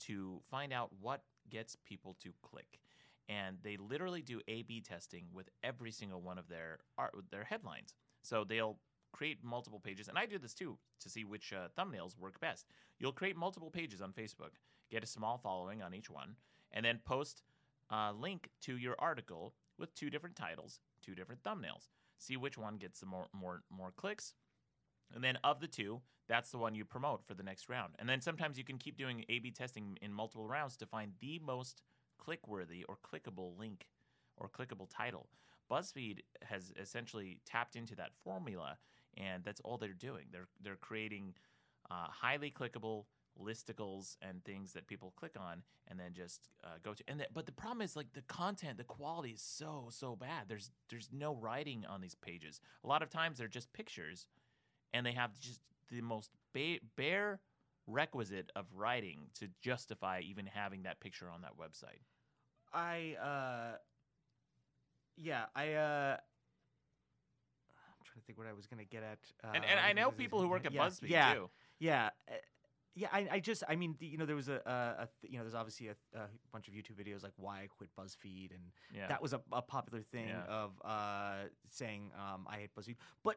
[0.00, 2.80] to find out what gets people to click.
[3.28, 7.94] And they literally do A/B testing with every single one of their art, their headlines.
[8.22, 8.80] So they'll
[9.12, 12.66] create multiple pages, and I do this too to see which uh, thumbnails work best.
[12.98, 14.56] You'll create multiple pages on Facebook,
[14.90, 16.36] get a small following on each one,
[16.72, 17.42] and then post
[17.90, 21.88] a link to your article with two different titles, two different thumbnails.
[22.18, 24.34] See which one gets the more more more clicks,
[25.14, 27.94] and then of the two, that's the one you promote for the next round.
[27.98, 31.38] And then sometimes you can keep doing A/B testing in multiple rounds to find the
[31.38, 31.82] most
[32.18, 33.86] click-worthy or clickable link
[34.36, 35.28] or clickable title.
[35.70, 38.78] BuzzFeed has essentially tapped into that formula,
[39.18, 40.26] and that's all they're doing.
[40.32, 41.34] They're they're creating
[41.90, 43.04] uh, highly clickable
[43.40, 47.04] listicles and things that people click on and then just uh, go to.
[47.06, 50.44] And the, but the problem is like the content, the quality is so so bad.
[50.48, 52.60] There's there's no writing on these pages.
[52.84, 54.26] A lot of times they're just pictures,
[54.92, 57.40] and they have just the most ba- bare
[57.86, 62.02] requisite of writing to justify even having that picture on that website.
[62.72, 63.76] I uh
[65.16, 66.16] yeah, I uh
[68.28, 69.18] think what I was going to get at.
[69.42, 71.50] Uh, and and I know people who work at yeah, BuzzFeed yeah, too.
[71.80, 72.10] Yeah.
[72.30, 72.34] uh,
[72.94, 75.38] Yeah, I, I just, I mean, the, you know, there was a, a, a you
[75.38, 78.64] know, there's obviously a, a bunch of YouTube videos like why I quit BuzzFeed, and
[78.92, 79.06] Yeah.
[79.08, 80.44] that was a, a popular thing Yeah.
[80.62, 82.96] of uh, saying um, I hate BuzzFeed.
[83.22, 83.36] But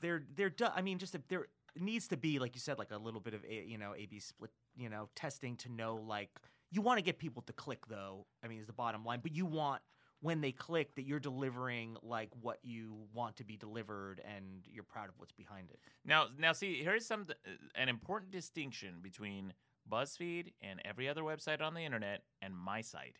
[0.00, 1.46] there, there, do, I mean, just a, there
[1.78, 4.18] needs to be, like you said, like a little bit of a, you know, A/B
[4.20, 6.30] split, you know, testing to know, like,
[6.70, 8.26] you want to get people to click, though.
[8.42, 9.80] I mean, is the bottom line, but you want
[10.20, 14.84] when they click that you're delivering like what you want to be delivered, and you're
[14.84, 15.78] proud of what's behind it.
[16.04, 19.52] Now, now, see, here's some uh, an important distinction between
[19.90, 23.18] BuzzFeed and every other website on the internet and my site.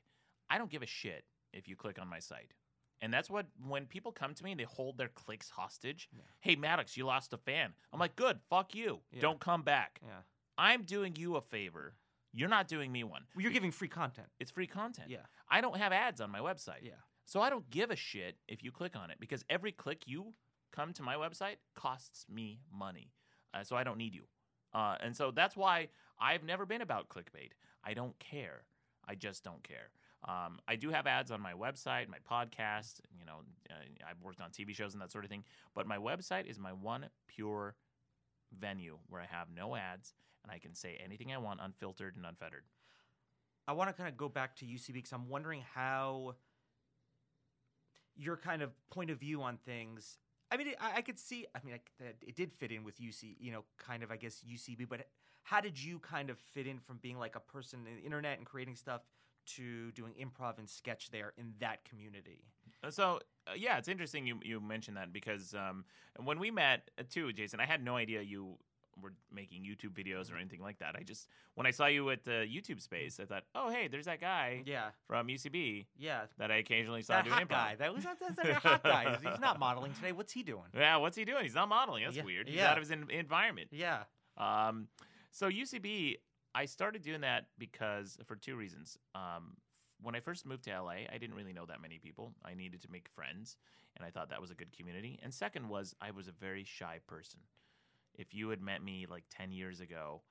[0.50, 2.54] I don't give a shit if you click on my site,
[3.00, 6.09] and that's what when people come to me and they hold their clicks hostage.
[6.12, 6.22] Yeah.
[6.40, 7.72] Hey, Maddox, you lost a fan.
[7.92, 9.00] I'm like, good, fuck you.
[9.12, 9.20] Yeah.
[9.20, 10.00] Don't come back.
[10.02, 10.22] Yeah,
[10.59, 11.94] I'm doing you a favor.
[12.32, 13.22] You're not doing me one.
[13.35, 14.26] well, you're giving free content.
[14.38, 15.09] It's free content.
[15.09, 16.82] Yeah, I don't have ads on my website.
[16.82, 16.92] yeah.
[17.24, 20.32] So I don't give a shit if you click on it because every click you
[20.72, 23.11] come to my website costs me money.
[23.52, 24.24] Uh, so I don't need you.
[24.72, 25.88] Uh, and so that's why
[26.20, 27.50] I've never been about clickbait.
[27.85, 28.64] I don't care.
[29.09, 29.90] I just don't care.
[30.24, 33.00] Um, I do have ads on my website, my podcast.
[33.18, 33.74] You know, uh,
[34.09, 35.44] I've worked on TV shows and that sort of thing.
[35.74, 37.74] But my website is my one pure
[38.56, 42.24] venue where I have no ads and I can say anything I want, unfiltered and
[42.24, 42.64] unfettered.
[43.68, 46.37] I want to kind of go back to UCB because I'm wondering how
[48.16, 50.18] your kind of point of view on things.
[50.50, 51.46] I mean, I, I could see.
[51.55, 54.42] I mean, I, it did fit in with UC, you know, kind of, I guess
[54.48, 54.88] UCB.
[54.88, 55.09] But
[55.42, 58.38] how did you kind of fit in from being like a person in the internet
[58.38, 59.02] and creating stuff
[59.46, 62.44] to doing improv and sketch there in that community?
[62.83, 65.85] Uh, So uh, yeah, it's interesting you you mentioned that because um,
[66.22, 68.59] when we met uh, too, Jason, I had no idea you
[69.00, 70.96] were making YouTube videos or anything like that.
[70.98, 74.06] I just when I saw you at the YouTube space, I thought, oh hey, there's
[74.06, 76.22] that guy Yeah, from UCB yeah.
[76.38, 77.50] that I occasionally saw That doing hot improv.
[77.50, 77.74] guy.
[77.78, 79.16] That was that, that's that hot guy.
[79.30, 80.12] He's not modeling today.
[80.12, 80.64] What's he doing?
[80.74, 81.42] Yeah, what's he doing?
[81.42, 82.04] He's not modeling.
[82.04, 82.48] That's Yeah, weird.
[82.48, 82.70] He's yeah.
[82.70, 83.68] out of his en- environment.
[83.72, 84.04] Yeah.
[84.37, 84.88] Um,
[85.30, 86.16] so UCB,
[86.54, 88.98] I started doing that because for two reasons.
[89.14, 89.56] Um,
[90.02, 92.32] when I first moved to LA, I didn't really know that many people.
[92.44, 93.56] I needed to make friends,
[93.96, 95.18] and I thought that was a good community.
[95.22, 97.40] And second was I was a very shy person.
[98.18, 100.22] If you had met me like ten years ago,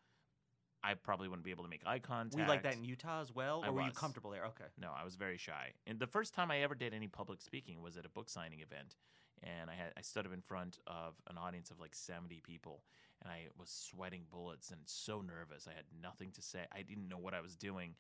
[0.83, 2.35] I probably wouldn't be able to make eye contact.
[2.35, 4.45] Were you like that in Utah as well, I or were you comfortable there?
[4.45, 4.65] Okay.
[4.79, 5.73] No, I was very shy.
[5.87, 8.59] And the first time I ever did any public speaking was at a book signing
[8.59, 8.95] event.
[9.43, 12.83] And I had I stood up in front of an audience of like 70 people
[13.21, 15.67] and I was sweating bullets and so nervous.
[15.67, 16.65] I had nothing to say.
[16.73, 17.95] I didn't know what I was doing.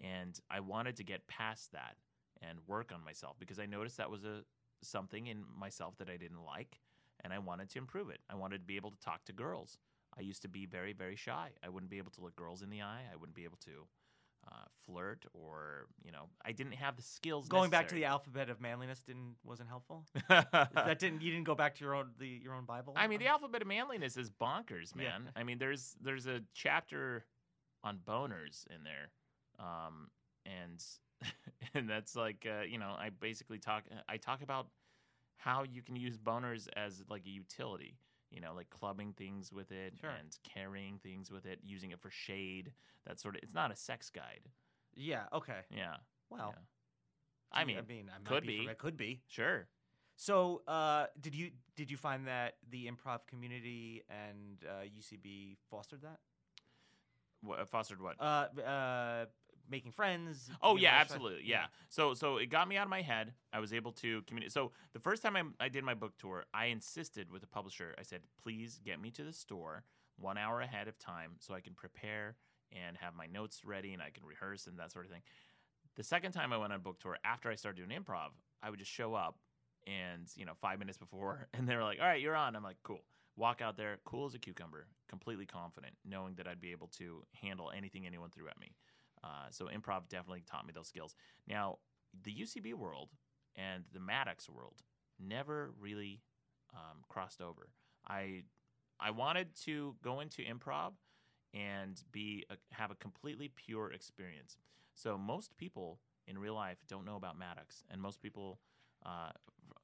[0.00, 1.96] and I wanted to get past that
[2.42, 4.42] and work on myself because I noticed that was a
[4.82, 6.80] something in myself that I didn't like,
[7.24, 8.20] and I wanted to improve it.
[8.30, 9.78] I wanted to be able to talk to girls.
[10.16, 11.48] I used to be very, very shy.
[11.64, 13.02] I wouldn't be able to look girls in the eye.
[13.12, 13.86] I wouldn't be able to
[14.46, 17.48] uh, flirt, or you know, I didn't have the skills.
[17.48, 20.04] Going back to the alphabet of manliness didn't wasn't helpful.
[20.28, 22.92] that didn't you didn't go back to your own the your own Bible.
[22.94, 25.04] I mean, the alphabet of manliness is bonkers, Yeah.
[25.04, 25.30] man.
[25.34, 27.24] I mean, there's there's a chapter
[27.82, 29.10] on boners in there,
[29.58, 30.10] um,
[30.46, 30.84] and
[31.74, 34.66] and that's like uh, you know, I basically talk I talk about
[35.36, 37.98] how you can use boners as like a utility.
[38.30, 40.10] You know, like clubbing things with it Sure.
[40.10, 42.72] and carrying things with it, using it for shade.
[43.06, 43.42] That sort of.
[43.44, 44.48] It's not a sex guide.
[44.96, 45.24] yeah.
[45.32, 45.60] Okay.
[45.70, 45.96] Yeah.
[46.30, 46.62] Well, yeah.
[47.52, 48.60] I mean, I mean, I could be.
[48.60, 48.66] be.
[48.66, 49.22] It could be.
[49.28, 49.68] sure.
[50.16, 56.02] So, uh, did you did you find that the improv community and uh, UCB fostered
[56.02, 56.18] that?
[57.42, 58.16] What, fostered what?
[58.20, 59.26] Uh, uh,
[59.70, 60.50] making friends.
[60.62, 61.42] Oh yeah, absolutely.
[61.44, 61.66] Yeah.
[61.88, 63.32] So so it got me out of my head.
[63.52, 64.52] I was able to communicate.
[64.52, 67.94] So the first time I, I did my book tour, I insisted with the publisher.
[67.98, 69.84] I said, please get me to the store
[70.16, 72.36] one hour ahead of time so I can prepare
[72.72, 75.22] and have my notes ready and I can rehearse and that sort of thing.
[75.96, 78.30] The second time I went on book tour, after I started doing improv,
[78.62, 79.38] I would just show up
[79.86, 82.62] and you know five minutes before, and they were like, "All right, you're on." I'm
[82.62, 83.00] like, "Cool."
[83.36, 87.24] Walk out there, cool as a cucumber, completely confident, knowing that I'd be able to
[87.42, 88.76] handle anything anyone threw at me.
[89.24, 91.14] Uh, so improv definitely taught me those skills.
[91.48, 91.78] Now,
[92.22, 93.08] the UCB world
[93.56, 94.82] and the Maddox world
[95.18, 96.20] never really
[96.74, 97.70] um, crossed over.
[98.06, 98.42] I
[99.00, 100.92] I wanted to go into improv
[101.54, 104.56] and be a, have a completely pure experience.
[104.94, 108.60] So most people in real life don't know about Maddox, and most people,
[109.04, 109.30] uh,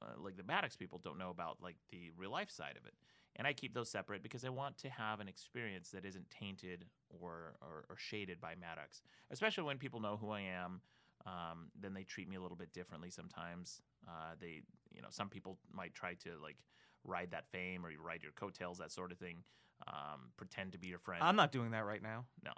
[0.01, 2.93] uh, like the Maddox people, don't know about like the real life side of it.
[3.37, 6.85] And I keep those separate because I want to have an experience that isn't tainted
[7.09, 9.01] or, or, or shaded by Maddox.
[9.31, 10.81] Especially when people know who I am,
[11.25, 13.81] um, then they treat me a little bit differently sometimes.
[14.07, 14.61] Uh, they,
[14.93, 16.57] you know, some people might try to like
[17.03, 19.43] ride that fame or you ride your coattails, that sort of thing.
[19.87, 21.23] Um, pretend to be your friend.
[21.23, 22.25] I'm not doing that right now.
[22.43, 22.51] No.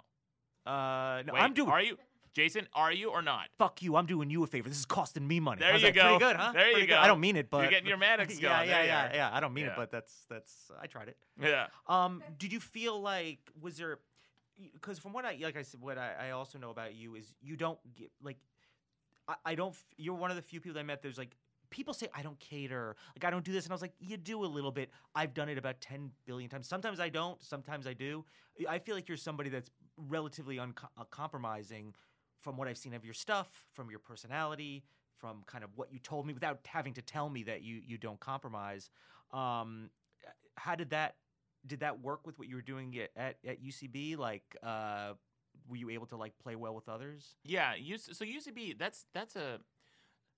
[0.70, 1.70] Uh, no, Wait, I'm doing.
[1.70, 1.98] Are you,
[2.34, 2.66] Jason?
[2.74, 3.46] Are you or not?
[3.58, 3.96] Fuck you!
[3.96, 4.68] I'm doing you a favor.
[4.68, 5.60] This is costing me money.
[5.60, 6.00] There How's you that?
[6.00, 6.52] Pretty good, huh?
[6.52, 6.94] There you Pretty good.
[6.94, 6.98] go.
[7.00, 8.68] I don't mean it, but You're getting your Maddox yeah, going.
[8.68, 9.30] yeah, There you yeah, yeah.
[9.32, 10.70] I don't mean it, but that's that's.
[10.80, 11.16] I tried it.
[11.40, 11.66] Yeah.
[11.86, 13.98] Um, did you feel like was there?
[14.74, 17.34] Because from what I like, I said, what I, I also know about you is
[17.40, 18.38] you don't get like,
[19.28, 19.74] I, I don't.
[19.96, 21.02] You're one of the few people I met.
[21.02, 21.36] There's like
[21.70, 24.16] people say I don't cater, like I don't do this, and I was like, you
[24.16, 24.90] do a little bit.
[25.14, 26.68] I've done it about ten billion times.
[26.68, 27.42] Sometimes I don't.
[27.42, 28.24] Sometimes I do.
[28.68, 29.70] I feel like you're somebody that's
[30.08, 31.94] relatively uncompromising
[32.44, 34.84] from what I've seen of your stuff, from your personality,
[35.16, 37.98] from kind of what you told me without having to tell me that you you
[37.98, 38.90] don't compromise.
[39.32, 39.90] Um,
[40.56, 41.16] how did that
[41.66, 44.18] did that work with what you were doing at, at, at UCB?
[44.18, 45.14] Like, uh,
[45.68, 47.36] were you able to like play well with others?
[47.42, 49.60] Yeah, so UCB that's that's a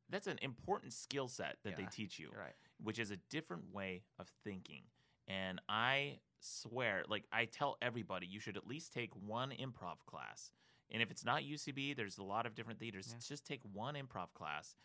[0.09, 2.55] that's an important skill set that they teach you, right.
[2.81, 4.83] which is a different way of thinking.
[5.27, 10.53] And I swear, like I tell everybody, you should at least take one improv class.
[10.93, 13.09] And if it's not UCB, there's a lot of different theaters.
[13.11, 13.17] Yeah.
[13.27, 14.77] Just take one improv class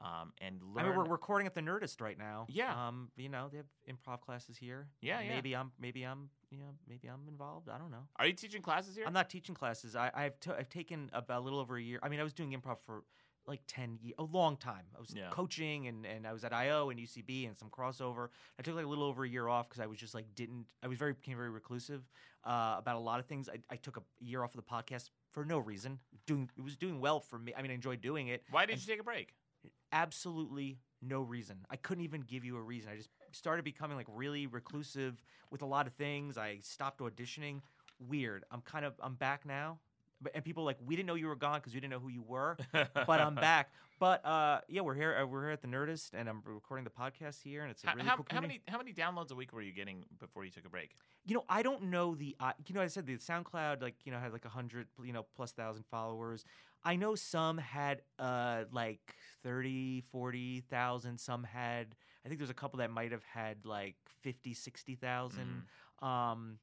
[0.00, 2.46] um, and I mean, we're recording at the Nerdist right now.
[2.48, 2.88] Yeah.
[2.88, 4.88] Um, you know, they have improv classes here.
[5.02, 5.28] Yeah, yeah.
[5.28, 7.68] Maybe I'm, maybe I'm, you know, maybe I'm involved.
[7.68, 8.06] I don't know.
[8.16, 9.04] Are you teaching classes here?
[9.06, 9.94] I'm not teaching classes.
[9.96, 11.98] I, I've t- I've taken about a little over a year.
[12.02, 13.02] I mean, I was doing improv for
[13.46, 14.84] like ten years, a long time.
[14.96, 15.28] I was Yeah.
[15.30, 18.28] coaching and, and I was at IO and UCB and some crossover.
[18.58, 20.64] I took like a little over a year off because I was just like didn't.
[20.82, 22.08] I was very became very reclusive
[22.44, 23.50] uh, about a lot of things.
[23.50, 25.98] I, I took a year off of the podcast for no reason.
[26.26, 27.52] Doing it was doing well for me.
[27.56, 28.42] I mean, I enjoyed doing it.
[28.50, 29.34] Why did and- you take a break?
[29.92, 31.58] Absolutely no reason.
[31.70, 32.90] I couldn't even give you a reason.
[32.92, 36.38] I just started becoming like really reclusive with a lot of things.
[36.38, 37.60] I stopped auditioning.
[37.98, 38.44] Weird.
[38.50, 39.78] I'm kind of I'm back now.
[40.34, 42.22] And people like we didn't know you were gone because we didn't know who you
[42.22, 42.56] were.
[42.72, 43.70] but I'm back.
[43.98, 45.16] But uh, yeah, we're here.
[45.20, 47.88] Uh, we're here at the Nerdist, and I'm recording the podcast here, and it's a
[47.88, 50.44] How, really how, cool how many how many downloads a week were you getting before
[50.44, 50.96] you took a break?
[51.26, 52.34] You know, I don't know the.
[52.40, 55.12] Uh, you know, I said the SoundCloud, like you know, had like a hundred, you
[55.12, 56.44] know, plus thousand followers.
[56.82, 61.18] I know some had uh like 30, 40,000.
[61.18, 61.94] Some had.
[62.24, 65.64] I think there's a couple that might have had like 50, 60,000.
[66.02, 66.58] Um,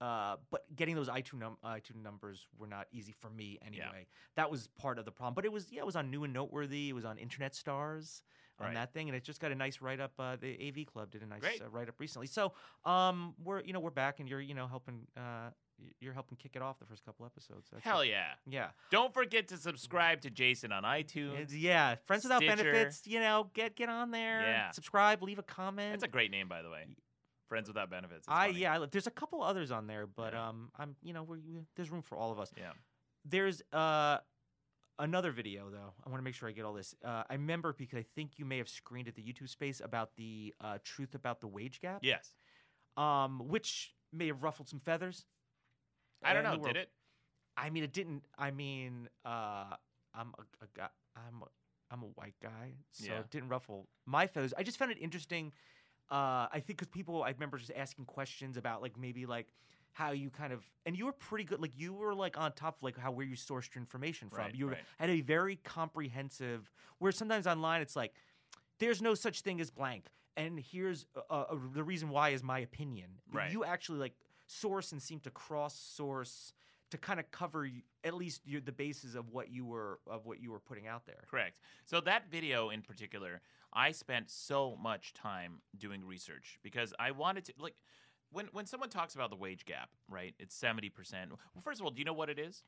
[0.00, 4.06] uh, but getting those iTunes num- iTunes numbers were not easy for me anyway.
[4.36, 5.34] That was part of the problem.
[5.34, 6.88] But it was yeah, it was on New and Noteworthy.
[6.90, 8.22] It was on Internet Stars
[8.60, 8.74] on Right.
[8.74, 10.12] that thing, and it just got a nice write up.
[10.18, 12.26] Uh, the AV Club did a nice uh, write up recently.
[12.26, 12.52] So
[12.84, 15.50] um, we're you know we're back, and you're you know helping uh,
[16.00, 17.68] you're helping kick it off the first couple episodes.
[17.72, 18.08] That's Hell it.
[18.08, 18.30] yeah!
[18.48, 18.68] yeah.
[18.90, 21.34] Don't forget to subscribe to Jason on iTunes.
[21.34, 23.02] It's- yeah, friends without benefits.
[23.06, 24.40] You know, get get on there.
[24.40, 24.70] Yeah.
[24.72, 25.92] subscribe, leave a comment.
[25.92, 26.84] That's a great name, by the way.
[27.48, 28.20] Friends without benefits.
[28.20, 28.60] It's I funny.
[28.60, 30.48] yeah, I, there's a couple others on there, but Yeah.
[30.48, 32.52] um, I'm you know we're, we there's room for all of us.
[32.56, 32.72] Yeah.
[33.24, 34.18] There's uh,
[34.98, 35.94] another video though.
[36.04, 36.94] I want to make sure I get all this.
[37.04, 40.10] Uh, I remember because I think you may have screened at the YouTube space about
[40.16, 42.00] the uh, truth about the wage gap.
[42.02, 42.32] Yes.
[42.96, 45.24] Um, which may have ruffled some feathers.
[46.22, 46.56] I don't know.
[46.58, 46.90] Did it?
[47.56, 48.24] I mean, it didn't.
[48.36, 49.74] I mean, uh,
[50.14, 50.88] I'm a, a guy.
[51.16, 51.46] I'm a,
[51.90, 53.20] I'm a white guy, so Yeah.
[53.20, 54.52] it didn't ruffle my feathers.
[54.58, 55.52] I just found it interesting.
[56.10, 59.46] Uh, I think because people, I remember just asking questions about like maybe like
[59.92, 61.60] how you kind of, and you were pretty good.
[61.60, 64.38] Like you were like on top of like how where you sourced your information from.
[64.44, 64.84] Right, you were- right.
[64.98, 66.70] had a very comprehensive.
[66.98, 68.14] Where sometimes online it's like,
[68.78, 70.06] there's no such thing as blank,
[70.36, 73.20] and here's uh, uh, the reason why is my opinion.
[73.32, 73.50] Right.
[73.52, 74.14] You actually like
[74.46, 76.52] source and seem to cross source
[76.90, 77.68] to kind of cover
[78.04, 81.06] at least your, the basis of what you were of what you were putting out
[81.06, 81.24] there.
[81.30, 81.60] Correct.
[81.84, 83.40] So that video in particular,
[83.72, 87.74] I spent so much time doing research because I wanted to like
[88.30, 90.34] when when someone talks about the wage gap, right?
[90.38, 91.30] It's seventy percent.
[91.30, 92.62] Well, first of all, do you know what it is?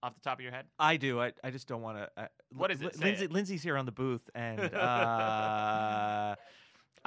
[0.00, 0.66] Off the top of your head?
[0.78, 1.20] I do.
[1.20, 2.08] I, I just don't want to.
[2.16, 2.26] Uh,
[2.56, 2.94] What is it?
[2.94, 3.32] Say Lindsay, it.
[3.32, 6.36] Lindsay's here on the booth, and uh,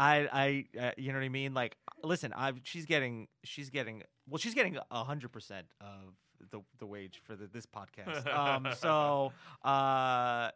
[0.01, 1.53] I, I, uh, you know what I mean.
[1.53, 6.15] Like, listen, I, she's getting, she's getting, well, she's getting a hundred percent of
[6.49, 8.25] the the wage for the, this podcast.
[8.35, 9.31] Um, so,
[9.63, 10.49] uh,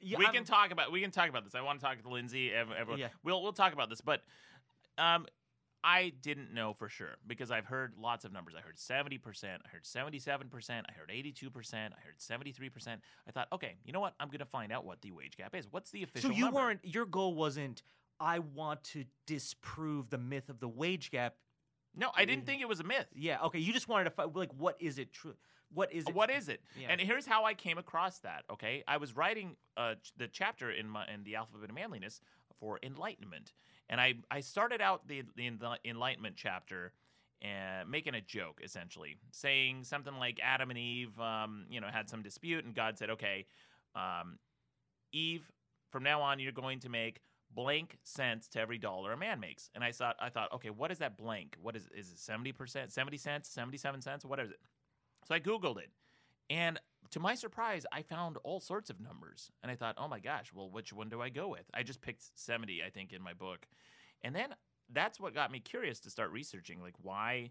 [0.00, 1.54] yeah, we I'm- can talk about we can talk about this.
[1.54, 2.52] I want to talk to Lindsay.
[2.52, 2.98] Everyone.
[2.98, 3.08] Yeah.
[3.24, 4.22] We'll we'll talk about this, but
[4.98, 5.26] um,
[5.82, 8.54] I didn't know for sure because I've heard lots of numbers.
[8.56, 9.62] I heard seventy percent.
[9.64, 10.86] I heard seventy-seven percent.
[10.88, 11.94] I heard eighty-two percent.
[11.96, 13.00] I heard seventy-three percent.
[13.26, 14.14] I thought, okay, you know what?
[14.20, 15.66] I'm going to find out what the wage gap is.
[15.70, 16.30] What's the official?
[16.30, 16.60] So you number?
[16.60, 16.80] weren't.
[16.84, 17.82] Your goal wasn't.
[18.20, 21.34] I want to disprove the myth of the wage gap.
[21.94, 23.06] No, I didn't think it was a myth.
[23.14, 23.38] Yeah.
[23.44, 23.58] Okay.
[23.58, 25.34] You just wanted to find like what is it true?
[25.72, 26.14] What is it?
[26.14, 26.60] What is it?
[26.78, 26.88] Yeah.
[26.90, 28.44] And here's how I came across that.
[28.52, 32.20] Okay, I was writing uh, ch- the chapter in my in the alphabet of manliness
[32.60, 33.52] for enlightenment,
[33.88, 35.50] and I I started out the the
[35.84, 36.92] enlightenment chapter.
[37.42, 42.08] And making a joke, essentially, saying something like Adam and Eve, um, you know, had
[42.08, 43.44] some dispute, and God said, "Okay,
[43.94, 44.38] um,
[45.12, 45.52] Eve,
[45.90, 47.20] from now on, you're going to make
[47.56, 50.92] blank cents to every dollar a man makes." And I thought, I thought, okay, what
[50.92, 51.56] is that blank?
[51.60, 52.18] What is is it?
[52.20, 54.24] Seventy percent, seventy cents, seventy-seven cents?
[54.24, 54.60] What is it?
[55.26, 55.90] So I Googled it.
[56.48, 56.78] And
[57.10, 59.50] to my surprise, I found all sorts of numbers.
[59.62, 61.64] And I thought, oh my gosh, well, which one do I go with?
[61.74, 63.66] I just picked 70, I think, in my book.
[64.22, 64.54] And then
[64.92, 67.50] that's what got me curious to start researching like, why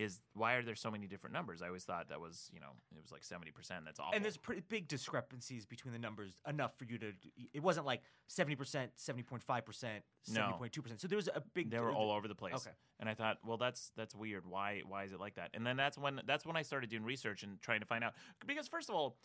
[0.00, 1.60] is why are there so many different numbers?
[1.62, 3.84] I always thought that was, you know, it was like 70%.
[3.84, 4.12] That's awful.
[4.14, 7.12] And there's pretty big discrepancies between the numbers enough for you to.
[7.52, 10.34] It wasn't like seventy percent, seventy point five percent, No.
[10.34, 11.00] seventy point two percent.
[11.00, 11.70] So there was a big.
[11.70, 12.54] they were all over the place.
[12.54, 12.70] Okay.
[12.98, 14.46] And I thought, well, that's that's weird.
[14.46, 15.50] Why why is it like that?
[15.54, 18.14] And then that's when that's when I started doing research and trying to find out.
[18.46, 19.16] Because first of all,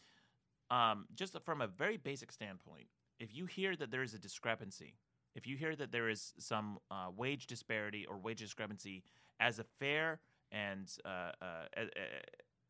[0.70, 2.88] um, just from a very basic standpoint,
[3.20, 4.96] if you hear that there is a discrepancy,
[5.36, 9.04] if you hear that there is some uh, wage disparity or wage discrepancy,
[9.40, 10.20] as a fair
[10.52, 11.46] and uh, uh,
[11.78, 11.82] uh,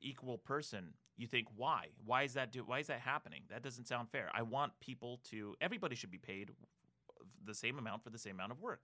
[0.01, 1.87] equal person, you think why?
[2.05, 2.63] Why is that do?
[2.65, 3.41] Why is that happening?
[3.49, 4.29] That doesn't sound fair.
[4.33, 5.55] I want people to.
[5.61, 6.51] Everybody should be paid
[7.45, 8.83] the same amount for the same amount of work.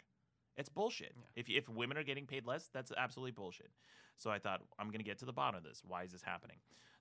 [0.58, 1.14] It's bullshit.
[1.16, 1.24] Yeah.
[1.36, 3.72] If if women are getting paid less, that's absolutely bullshit.
[4.18, 5.82] So I thought I'm going to get to the bottom of this.
[5.86, 6.58] Why is this happening?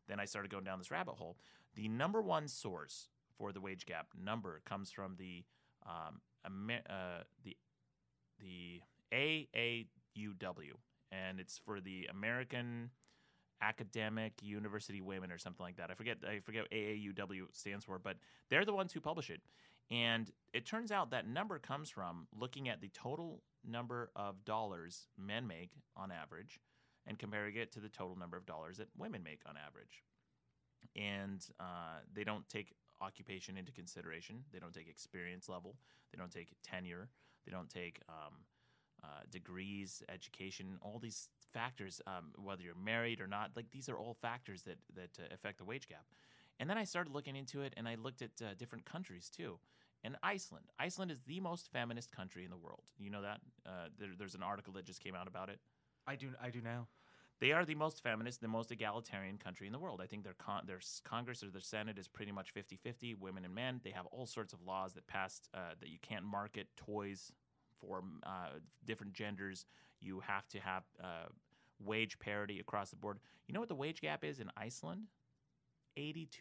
[0.08, 1.36] Then I started going down this rabbit hole.
[1.76, 5.44] The number one source for the wage gap number comes from the
[5.86, 6.20] um,
[6.88, 7.56] uh, the
[8.40, 8.80] the
[9.12, 9.86] AAUW,
[11.12, 12.90] and it's for the American
[13.62, 15.90] Academic University Women or something like that.
[15.90, 18.16] I forget I forget what AAUW stands for, but
[18.48, 19.40] they're the ones who publish it.
[19.90, 25.08] And it turns out that number comes from looking at the total number of dollars
[25.18, 26.60] men make on average
[27.06, 30.04] and comparing it to the total number of dollars that women make on average.
[30.96, 34.44] And uh, they don't take occupation into consideration.
[34.52, 35.76] They don't take experience level.
[36.12, 37.08] They don't take tenure.
[37.44, 38.34] They don't take um,
[39.02, 43.50] uh, degrees, education, all these factors, um, whether you're married or not.
[43.56, 46.04] Like these are all factors that that uh, affect the wage gap.
[46.58, 49.58] And then I started looking into it, and I looked at uh, different countries too.
[50.02, 52.84] And Iceland, Iceland is the most feminist country in the world.
[52.98, 53.40] You know that?
[53.66, 55.58] Uh, there, there's an article that just came out about it.
[56.06, 56.30] I do.
[56.42, 56.88] I do now.
[57.40, 60.02] They are the most feminist, the most egalitarian country in the world.
[60.02, 63.54] I think their con- their Congress or their Senate is pretty much 50-50, women and
[63.54, 63.80] men.
[63.82, 67.32] They have all sorts of laws that passed uh, that you can't market toys
[67.80, 69.66] for uh, different genders.
[70.00, 71.28] You have to have uh,
[71.84, 73.18] wage parity across the board.
[73.46, 75.08] You know what the wage gap is in Iceland?
[75.98, 76.36] 82%.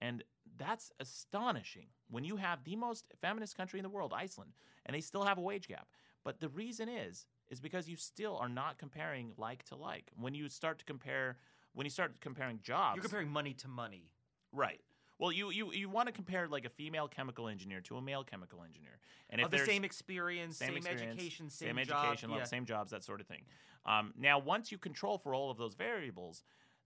[0.00, 0.22] And
[0.58, 4.52] that's astonishing when you have the most feminist country in the world, Iceland,
[4.84, 5.88] and they still have a wage gap.
[6.24, 10.10] But the reason is is because you still are not comparing like to like.
[10.18, 11.36] When you start to compare
[11.74, 14.10] when you start comparing jobs You're comparing money to money.
[14.52, 14.80] Right.
[15.18, 18.24] Well, you you, you want to compare like a female chemical engineer to a male
[18.24, 18.98] chemical engineer,
[19.30, 22.46] and if Of the same experience, same, experience, education, same, same job, education, level, yeah.
[22.46, 23.42] same jobs, that sort of thing.
[23.86, 26.42] Um, now, once you control for all of those variables,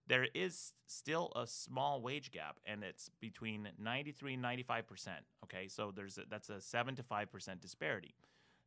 [0.07, 5.21] there is still a small wage gap, and it's between 93 and 95 percent.
[5.45, 8.15] Okay, so there's a, that's a seven to five percent disparity.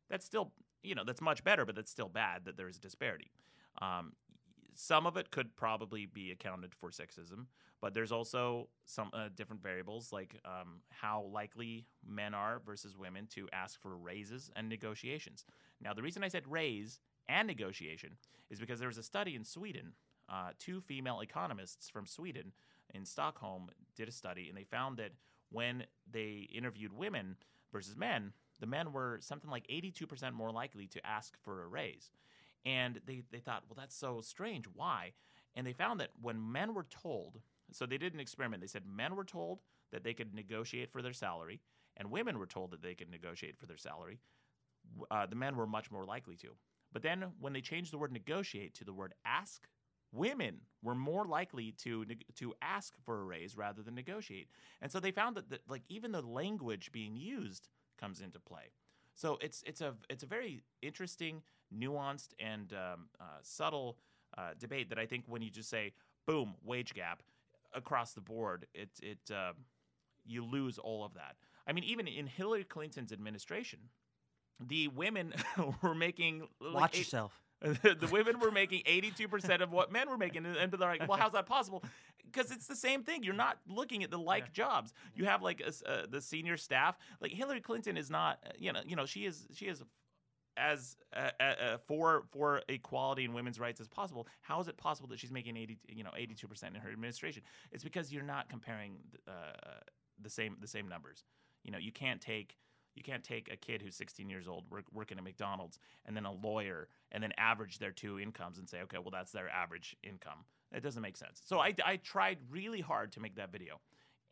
[0.08, 0.52] That's still,
[0.82, 3.30] you know, that's much better, but that's still bad that there's a disparity.
[3.80, 4.12] Um,
[4.74, 7.46] some of it could probably be accounted for sexism,
[7.80, 13.26] but there's also some uh, different variables like um, how likely men are versus women
[13.28, 15.44] to ask for raises and negotiations.
[15.80, 18.16] Now, the reason I said raise and negotiation
[18.50, 19.92] is because there was a study in Sweden.
[20.28, 22.52] Uh, two female economists from Sweden
[22.94, 25.12] in Stockholm did a study, and they found that
[25.50, 27.36] when they interviewed women
[27.72, 32.10] versus men, the men were something like 82% more likely to ask for a raise.
[32.64, 34.66] And they, they thought, well, that's so strange.
[34.72, 35.12] Why?
[35.54, 37.40] And they found that when men were told,
[37.72, 39.60] so they did an experiment, they said men were told
[39.90, 41.60] that they could negotiate for their salary,
[41.96, 44.18] and women were told that they could negotiate for their salary,
[45.10, 46.48] uh, the men were much more likely to.
[46.92, 49.66] But then when they changed the word negotiate to the word ask,
[50.12, 52.04] women were more likely to
[52.34, 54.48] to ask for a raise rather than negotiate.
[54.80, 58.72] And so they found that, that like even the language being used comes into play.
[59.14, 61.42] So it's it's a it's a very interesting,
[61.74, 63.98] nuanced, and um, uh, subtle
[64.38, 65.92] uh, debate that I think when you just say
[66.26, 67.22] boom wage gap
[67.74, 69.52] across the board, it it uh,
[70.24, 71.36] you lose all of that.
[71.66, 73.78] I mean, even in Hillary Clinton's administration,
[74.60, 75.34] the women
[75.82, 77.38] were making like Watch eight- yourself.
[77.82, 81.32] the women were making 82% of what men were making and they're like well how's
[81.32, 81.84] that possible?
[82.24, 83.22] Because it's the same thing.
[83.22, 84.94] You're not looking at the like jobs.
[85.14, 86.96] You have like a uh, the senior staff.
[87.20, 89.82] Like hillary clinton is not you know you know she is she is
[90.56, 94.26] as uh, uh, uh, for for equality and women's rights as possible.
[94.40, 97.42] How is it possible that she's making 80 you know 82% in her administration?
[97.70, 98.96] It's because you're not comparing
[99.28, 99.52] uh,
[100.20, 101.24] the same the same numbers.
[101.62, 102.56] You know you can't take
[102.94, 106.24] you can't take a kid who's 16 years old work, working at McDonald's and then
[106.24, 109.96] a lawyer and then average their two incomes and say, okay, well, that's their average
[110.02, 110.44] income.
[110.74, 111.40] It doesn't make sense.
[111.44, 113.80] So I, I tried really hard to make that video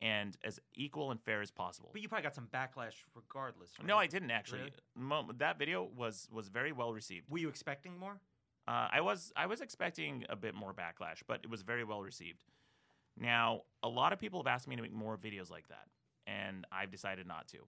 [0.02, 1.90] and as equal and fair as possible.
[1.92, 3.70] But you probably got some backlash regardless.
[3.84, 3.98] No.
[3.98, 4.72] I didn't actually.
[4.96, 5.32] Really?
[5.38, 7.28] That video was was very well received.
[7.28, 8.20] Were you expecting more?
[8.66, 12.02] Uh, I was I was expecting a bit more backlash, but it was very well
[12.02, 12.44] received.
[13.18, 15.88] Now, a lot of people have asked me to make more videos like that,
[16.26, 17.58] and I've decided not to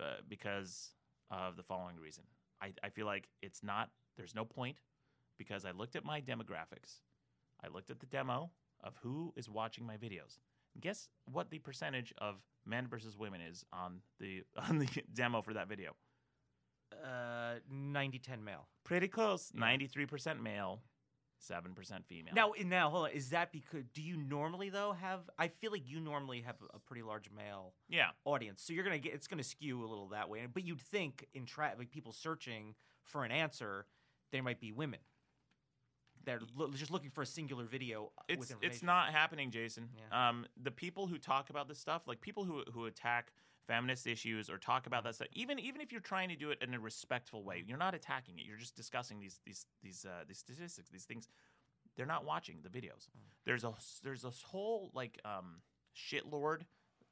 [0.00, 0.92] uh, because
[1.30, 2.24] of the following reason.
[2.62, 3.90] I, I feel like it's not.
[4.16, 4.78] There's no point
[5.38, 7.00] because I looked at my demographics.
[7.62, 8.50] I looked at the demo
[8.82, 10.38] of who is watching my videos.
[10.80, 12.36] Guess what the percentage of
[12.66, 15.96] men versus women is on the on the demo for that video?
[16.92, 18.68] Uh, 90-10 male.
[18.84, 19.50] Pretty close.
[19.52, 19.60] Yeah.
[19.60, 20.82] Ninety-three percent male,
[21.38, 22.34] seven percent female.
[22.34, 23.10] Now, now, hold on.
[23.12, 23.84] Is that because?
[23.94, 25.20] Do you normally though have?
[25.38, 28.98] I feel like you normally have a pretty large male yeah, audience, so you're gonna
[28.98, 29.14] get.
[29.14, 30.46] It's gonna skew a little that way.
[30.52, 33.86] But you'd think in tra- like people searching for an answer,
[34.32, 35.00] there might be women.
[36.24, 39.88] They're lo- just looking for a singular video uh, with it's it's not happening, Jason.
[39.96, 40.28] Yeah.
[40.28, 43.32] Um, the people who talk about this stuff, like people who who attack
[43.66, 46.58] feminist issues or talk about that stuff, even even if you're trying to do it
[46.62, 48.44] in a respectful way, you're not attacking it.
[48.46, 51.28] You're just discussing these these these uh, these statistics, these things.
[51.96, 53.08] They're not watching the videos.
[53.08, 53.26] Mm.
[53.44, 55.62] There's a there's this whole like um,
[55.96, 56.62] shitlord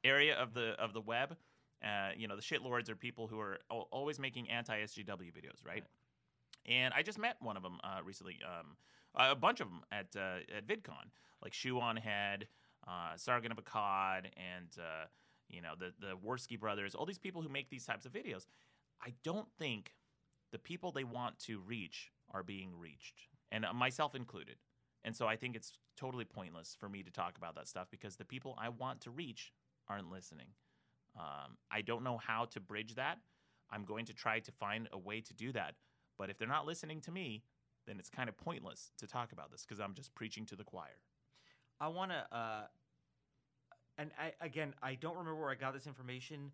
[0.03, 1.35] area of the of the web.
[1.83, 5.83] Uh, you know, the shitlords are people who are always making anti SJW videos, right?
[6.65, 8.39] And I just met one of them uh, recently.
[8.43, 8.77] Um,
[9.15, 11.09] a bunch of them at uh, at VidCon,
[11.43, 12.47] like Shoe on Head,
[12.87, 15.05] uh, Sargon of Akkad, and uh,
[15.49, 16.95] you know the the Worski brothers.
[16.95, 18.45] All these people who make these types of videos.
[19.01, 19.93] I don't think
[20.51, 24.55] the people they want to reach are being reached, and uh, myself included.
[25.03, 28.15] And so I think it's totally pointless for me to talk about that stuff because
[28.15, 29.53] the people I want to reach
[29.87, 30.47] aren't listening.
[31.17, 33.19] Um, I don't know how to bridge that.
[33.71, 35.75] I'm going to try to find a way to do that.
[36.17, 37.43] But if they're not listening to me,
[37.85, 40.63] then it's kind of pointless to talk about this because I'm just preaching to the
[40.63, 40.97] choir.
[41.79, 42.63] I want to, uh,
[43.97, 46.51] and I, again, I don't remember where I got this information.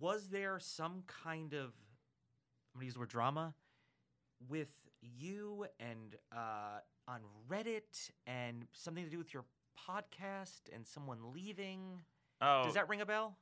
[0.00, 1.72] Was there some kind of,
[2.74, 3.54] I'm going to use the word drama,
[4.48, 9.44] with you and uh, on Reddit and something to do with your
[9.88, 12.00] podcast and someone leaving?
[12.40, 13.36] Oh, Does that ring a bell?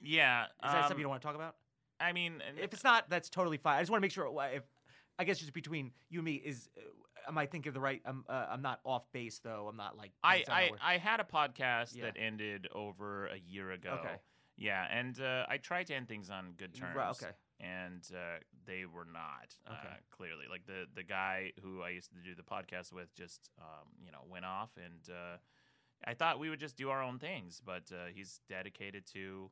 [0.00, 0.44] yeah.
[0.44, 1.56] Is that um, something you don't want to talk about?
[2.00, 3.76] I mean, If it's not, that's totally fine.
[3.78, 4.30] I just want to make sure.
[4.54, 4.62] If
[5.18, 8.00] I guess just between you and me is, uh, am I thinking of the right?
[8.04, 9.66] I'm uh, I'm not off base though.
[9.68, 10.70] I'm not like I, I.
[10.80, 12.04] I had a podcast Yeah.
[12.04, 14.00] that ended over a year ago.
[14.04, 14.16] Okay.
[14.56, 16.96] Yeah, and uh, I tried to end things on good terms.
[16.96, 17.32] Right, okay.
[17.60, 19.96] And uh, they were not uh, Okay.
[20.10, 23.88] clearly like the the guy who I used to do the podcast with just um,
[24.04, 25.36] you know went off, and uh,
[26.04, 29.50] I thought we would just do our own things, but uh, he's dedicated to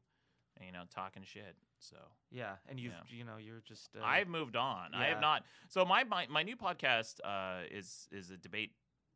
[0.64, 1.56] you know talking shit.
[1.78, 1.96] So
[2.30, 3.16] Yeah, and you Yeah.
[3.16, 4.94] you know you're just uh, I've moved on.
[4.94, 5.44] I have not.
[5.68, 8.72] So my my, my new podcast uh, is is a debate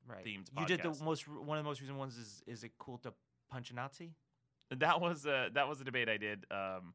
[0.07, 0.25] Right.
[0.25, 2.99] themed You did the most one of the most recent ones is is it cool
[2.99, 3.13] to
[3.51, 4.15] punch a Nazi?
[4.71, 6.95] That was a that was a debate I did um,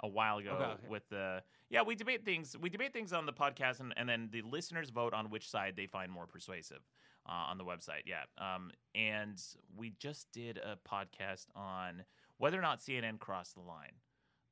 [0.00, 0.88] a while ago Okay, okay.
[0.88, 4.28] with the yeah we debate things we debate things on the podcast and, and then
[4.30, 6.82] the listeners vote on which side they find more persuasive
[7.28, 9.42] uh, on the website yeah um, and
[9.76, 12.04] we just did a podcast on
[12.38, 13.94] whether or not CNN crossed the line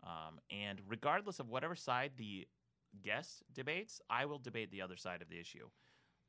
[0.03, 2.47] um, and regardless of whatever side the
[3.03, 5.68] guest debates I will debate the other side of the issue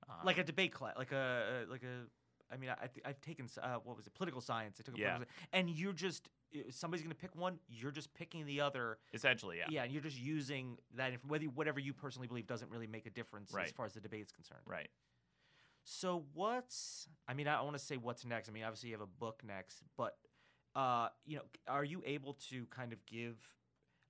[0.10, 2.06] um, like a debate class, like a uh, like a.
[2.54, 4.78] I mean, I, I've taken uh, what was it, political science.
[4.80, 5.14] I took a Yeah.
[5.14, 6.30] political sci- and you're just
[6.70, 7.58] somebody's gonna pick one.
[7.68, 9.00] You're just picking the other.
[9.16, 11.14] essentially yeah Yeah, and you're just using that.
[11.28, 14.22] Whether whatever you personally believe doesn't really make a difference as far as the debate
[14.26, 14.62] is concerned.
[14.68, 14.90] right
[15.84, 17.08] So what's?
[17.28, 18.48] I mean, I want to say what's next.
[18.50, 20.16] I mean, obviously you have a book next, but
[20.76, 23.38] uh, you know, are you able to kind of give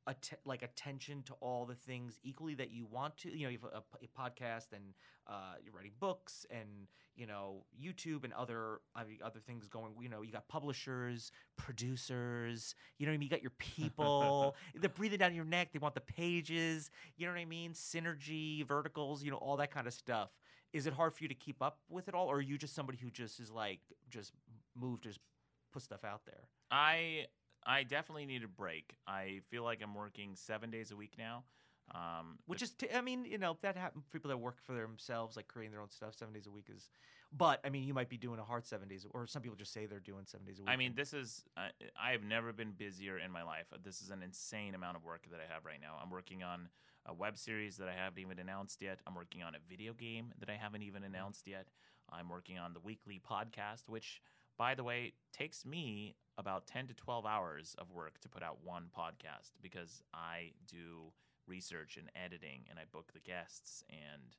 [0.08, 3.36] att- like attention to all the things equally that you want to?
[3.36, 4.94] You know, you have a, a podcast and
[5.28, 9.94] uh, you're writing books and you know YouTube and other I mean, other things going.
[10.02, 12.74] You know, you got publishers, producers.
[12.98, 13.28] You know what I mean?
[13.28, 14.56] You got your people.
[14.76, 15.70] they're breathing down your neck.
[15.72, 16.90] They want the pages.
[17.16, 17.74] You know what I mean?
[17.74, 19.24] Synergy, verticals.
[19.24, 20.30] You know, all that kind of stuff
[20.74, 22.76] is it hard for you to keep up with it all or are you just
[22.76, 24.34] somebody who just is like just
[24.76, 25.20] moved, just
[25.76, 27.26] put stuff out there I
[27.68, 28.96] I definitely need a break.
[29.08, 31.44] I feel like I'm working seven days a week now.
[31.94, 35.36] Um, which is t- i mean you know that happens people that work for themselves
[35.36, 36.90] like creating their own stuff seven days a week is
[37.32, 39.72] but i mean you might be doing a hard seven days or some people just
[39.72, 41.70] say they're doing seven days a week I mean, this is I
[42.08, 43.68] I have never been busier in my life.
[43.84, 45.94] This is an insane amount of work that I have right now.
[46.02, 46.70] I'm working on
[47.06, 48.98] a web series that I haven't even announced yet.
[49.06, 51.68] I'm working on a video game that I haven't even announced yet.
[52.12, 54.22] I'm working on the weekly podcast, which,
[54.58, 58.58] by the way, takes me about 10 to 12 hours of work to put out
[58.64, 61.12] one podcast because I do
[61.48, 64.36] research and editing and I book the guests and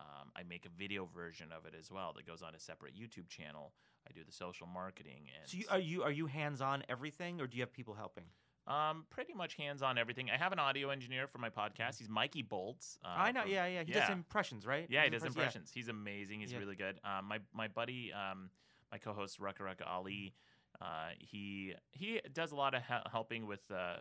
[0.00, 2.94] um, I make a video version of it as well that goes on a separate
[2.94, 3.72] YouTube channel.
[4.08, 7.40] I do the social marketing and so you, are you are you hands on everything
[7.40, 8.24] or do you have people helping
[8.66, 10.30] um, pretty much hands on everything.
[10.30, 11.98] I have an audio engineer for my podcast.
[11.98, 12.98] He's Mikey Bolts.
[13.04, 15.70] Uh, i know from- yeah yeah he does impressions right Yeah, he does impres- impressions.
[15.74, 16.40] He's amazing.
[16.40, 16.58] He's Yeah.
[16.60, 16.98] really good.
[17.04, 18.48] Um, my my buddy, um,
[18.94, 20.34] my co-host Rucka Rucka Ali,
[20.80, 23.96] uh, he he does a lot of he- helping with uh,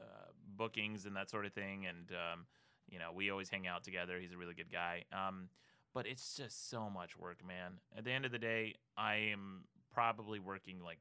[0.56, 1.88] bookings and that sort of thing.
[1.88, 2.46] And um,
[2.88, 4.20] you know, we always hang out together.
[4.20, 5.06] He's a really good guy.
[5.12, 5.50] Um,
[5.96, 7.80] but it's just so much work, man.
[7.98, 11.00] At the end of the day, I am probably working like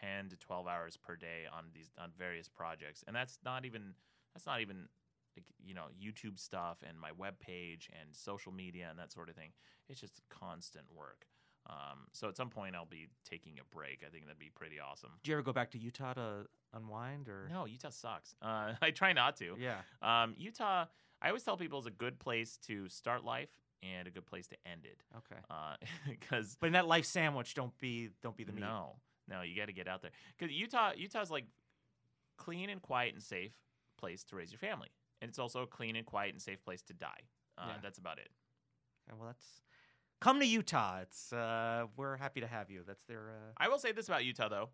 [0.00, 3.94] 10 to 12 hours per day on these on various projects and that's not even
[4.34, 4.88] that's not even
[5.36, 9.28] like you know youtube stuff and my web page and social media and that sort
[9.28, 9.50] of thing
[9.88, 11.26] it's just constant work
[11.68, 14.02] um, so at some point i'll be taking a break.
[14.06, 15.10] I think that'd be pretty awesome.
[15.22, 17.48] Do you ever go back to utah to unwind or?
[17.50, 18.34] No utah sucks.
[18.42, 19.54] Uh, i try not to.
[19.58, 19.76] Yeah.
[20.02, 20.86] Um, utah
[21.20, 23.50] i always tell people is a good place to start life
[23.82, 25.02] and a good place to end it.
[25.18, 25.40] Okay.
[26.08, 28.62] Because but in that life sandwich don't be don't be the meat.
[28.62, 28.96] No,
[29.28, 30.10] no, you got to get out there.
[30.36, 31.44] Because Utah, Utah's like
[32.38, 33.52] clean and quiet and safe
[33.98, 34.88] place to raise your family,
[35.20, 37.22] and it's also a clean and quiet and safe place to die.
[37.56, 37.74] Uh, Yeah.
[37.82, 38.30] That's about it.
[39.08, 39.62] Okay, well that's
[40.22, 43.78] come to utah it's uh we're happy to have you that's their uh I will
[43.78, 44.68] say this about Utah though: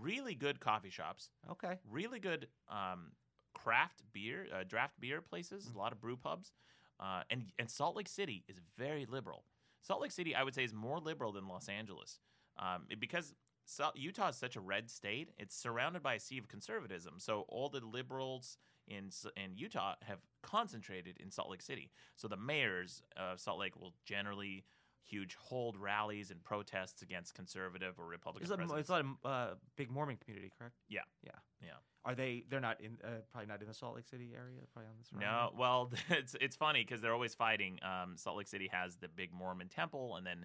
[0.00, 3.12] really good coffee shops, okay really good um,
[3.54, 5.74] craft beer, uh, draft beer places, Mm.
[5.76, 6.52] a lot of brew pubs,
[7.00, 9.44] uh, and and Salt Lake City is very liberal.
[9.82, 12.18] Salt Lake City, I would say, is more liberal than Los Angeles,
[12.58, 13.34] um, it- because
[13.66, 15.28] Sal- Utah is such a red state.
[15.38, 17.18] It's surrounded by a sea of conservatism.
[17.18, 21.90] So all the liberals in in Utah have concentrated in Salt Lake City.
[22.16, 24.64] So the mayors of Salt Lake will generally
[25.06, 29.06] huge hold rallies and protests against conservative or Republican It's a, it's a lot of
[29.24, 30.74] uh, big Mormon community, correct?
[30.88, 31.00] Yeah.
[31.22, 31.32] yeah,
[31.62, 31.74] Yeah.
[32.04, 32.44] Are they?
[32.50, 32.98] They're not in.
[33.02, 34.60] Uh, probably not in the Salt Lake City area.
[34.72, 35.08] Probably on this.
[35.18, 37.78] No, well, it's it's funny because they're always fighting.
[37.82, 40.44] Um, Salt Lake City has the big Mormon temple, and then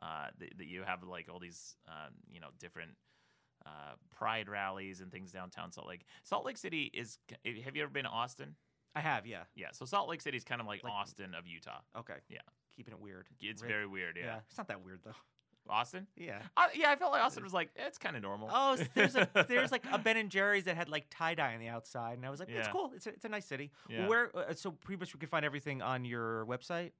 [0.00, 2.92] uh, the, the, you have like all these, um, you know, different
[3.66, 6.04] uh, pride rallies and things downtown Salt Lake.
[6.22, 7.18] Salt Lake City is.
[7.64, 8.54] Have you ever been to Austin?
[8.94, 9.26] I have.
[9.26, 9.44] Yeah.
[9.54, 11.80] Yeah, so Salt Lake City is kind of like, Like- Austin of Utah.
[11.98, 12.16] Okay.
[12.28, 12.38] Yeah.
[12.76, 13.26] Keeping it weird.
[13.40, 13.70] It's Rick.
[13.70, 14.16] very weird.
[14.20, 15.14] Yeah, It's not that weird though.
[15.68, 16.06] Austin.
[16.16, 16.40] Yeah.
[16.56, 18.48] Uh, yeah, I felt like Austin was like it's kind of normal.
[18.52, 21.52] Oh, s- there's a there's like a Ben and Jerry's that had like tie dye
[21.54, 22.72] on the outside, and I was like, it's Yeah.
[22.72, 22.92] cool.
[22.96, 23.70] It's a, it's a nice city.
[23.88, 24.08] Yeah.
[24.08, 26.92] Where uh, so pretty much we can find everything on your website.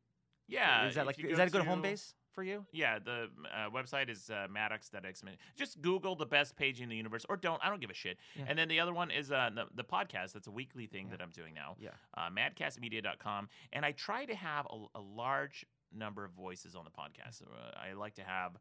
[0.47, 0.87] yeah.
[0.87, 2.65] Is that like is that a good home base for you?
[2.73, 5.23] Yeah, the uh, website is uh, maddox.x.
[5.57, 7.61] Just Google the best page in the universe, or don't.
[7.65, 8.19] I don't give a shit.
[8.37, 8.45] Yeah.
[8.49, 10.33] And then the other one is uh, the, the podcast.
[10.33, 11.17] That's a weekly thing Yeah.
[11.17, 11.77] that I'm doing now.
[11.79, 11.91] Yeah.
[12.17, 13.49] Uh, madcastmedia.com.
[13.73, 17.43] And I try to have a, a large number of voices on the podcast.
[17.43, 18.53] Uh, I like to have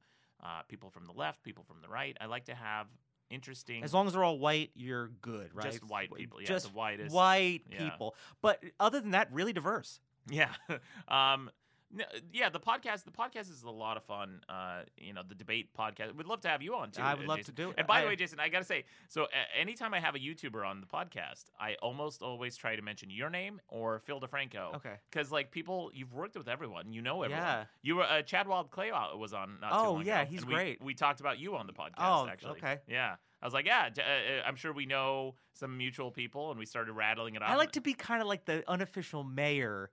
[0.43, 2.15] uh, people from the left, people from the right.
[2.19, 2.87] I like to have
[3.29, 3.83] interesting.
[3.83, 5.71] As long as they're all white, you're good, right?
[5.71, 7.13] Just white people, yeah, Just the whitest.
[7.13, 8.15] white people.
[8.41, 9.99] But other than that, really diverse.
[10.29, 10.49] Yeah.
[11.07, 11.49] um,
[11.91, 13.03] No, yeah, the podcast.
[13.03, 14.41] The podcast is a lot of fun.
[14.47, 16.15] Uh, you know, the debate podcast.
[16.15, 17.01] We'd love to have you on too.
[17.01, 17.55] I would uh, love Jason.
[17.55, 17.75] to do it.
[17.79, 19.25] And by I- the way, Jason, I gotta say, so
[19.59, 23.31] anytime I have a YouTuber on the podcast, I almost always try to mention your
[23.31, 24.75] name or Phil DeFranco.
[24.75, 24.93] Okay.
[25.09, 27.43] Because like people, you've worked with everyone, you know everyone.
[27.43, 27.63] Yeah.
[27.81, 29.57] You were uh, Chad Wild Clay uh, was on.
[29.59, 30.83] Not too Oh, long yeah, ago, he's we- great.
[30.83, 31.93] We talked about you on the podcast.
[31.97, 32.51] Oh, actually.
[32.59, 32.77] okay.
[32.87, 33.15] Yeah.
[33.41, 36.65] I was like, yeah, uh, uh, I'm sure we know some mutual people, and we
[36.65, 37.49] started rattling it off.
[37.49, 39.91] I like to be kind of like the unofficial mayor,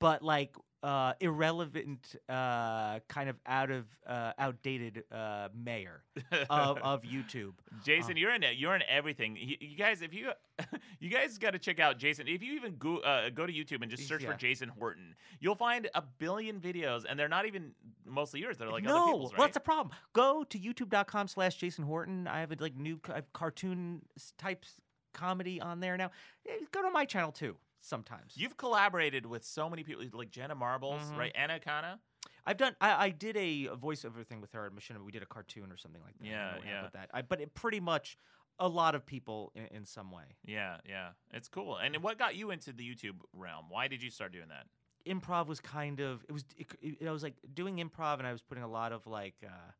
[0.00, 6.02] but like uh, irrelevant, uh, kind of out of uh, outdated uh, mayor
[6.50, 7.52] of, of YouTube.
[7.84, 8.56] Jason, you're in it.
[8.56, 9.36] You're in everything.
[9.40, 10.30] You, you guys, if you
[11.00, 12.26] you guys got to check out Jason.
[12.26, 15.54] If you even go uh, go to YouTube and just search for Jason Horton, you'll
[15.54, 17.72] find a billion videos, and they're not even
[18.04, 18.58] mostly yours.
[18.58, 19.38] They're like other no, people's, right?
[19.38, 19.94] well, that's the problem.
[20.12, 22.26] Go to youtube.com slash Jason Horton.
[22.26, 24.02] I have a like new c- I have cartoon
[24.36, 24.74] types
[25.12, 26.10] comedy on there now.
[26.48, 27.56] Eh, Go to my channel too.
[27.84, 31.16] Sometimes You've collaborated with so many people, like Jenna Marbles, Mhm.
[31.18, 31.32] right?
[31.34, 31.98] Anna Akana.
[32.46, 32.76] I've done.
[32.80, 35.04] I, I did a voiceover thing with her at Machinima.
[35.04, 36.26] We did a cartoon or something like that.
[36.26, 36.82] Yeah, yeah.
[36.84, 38.16] With that, I, but it pretty much
[38.58, 40.36] a lot of people in, in some way.
[40.44, 41.76] Yeah, yeah, it's cool.
[41.76, 43.66] And what got you into the YouTube realm?
[43.68, 44.66] Why did you start doing that?
[45.04, 48.30] improv was kind of it was it, it, I was like doing improv and I
[48.30, 49.72] was putting a lot of like uh,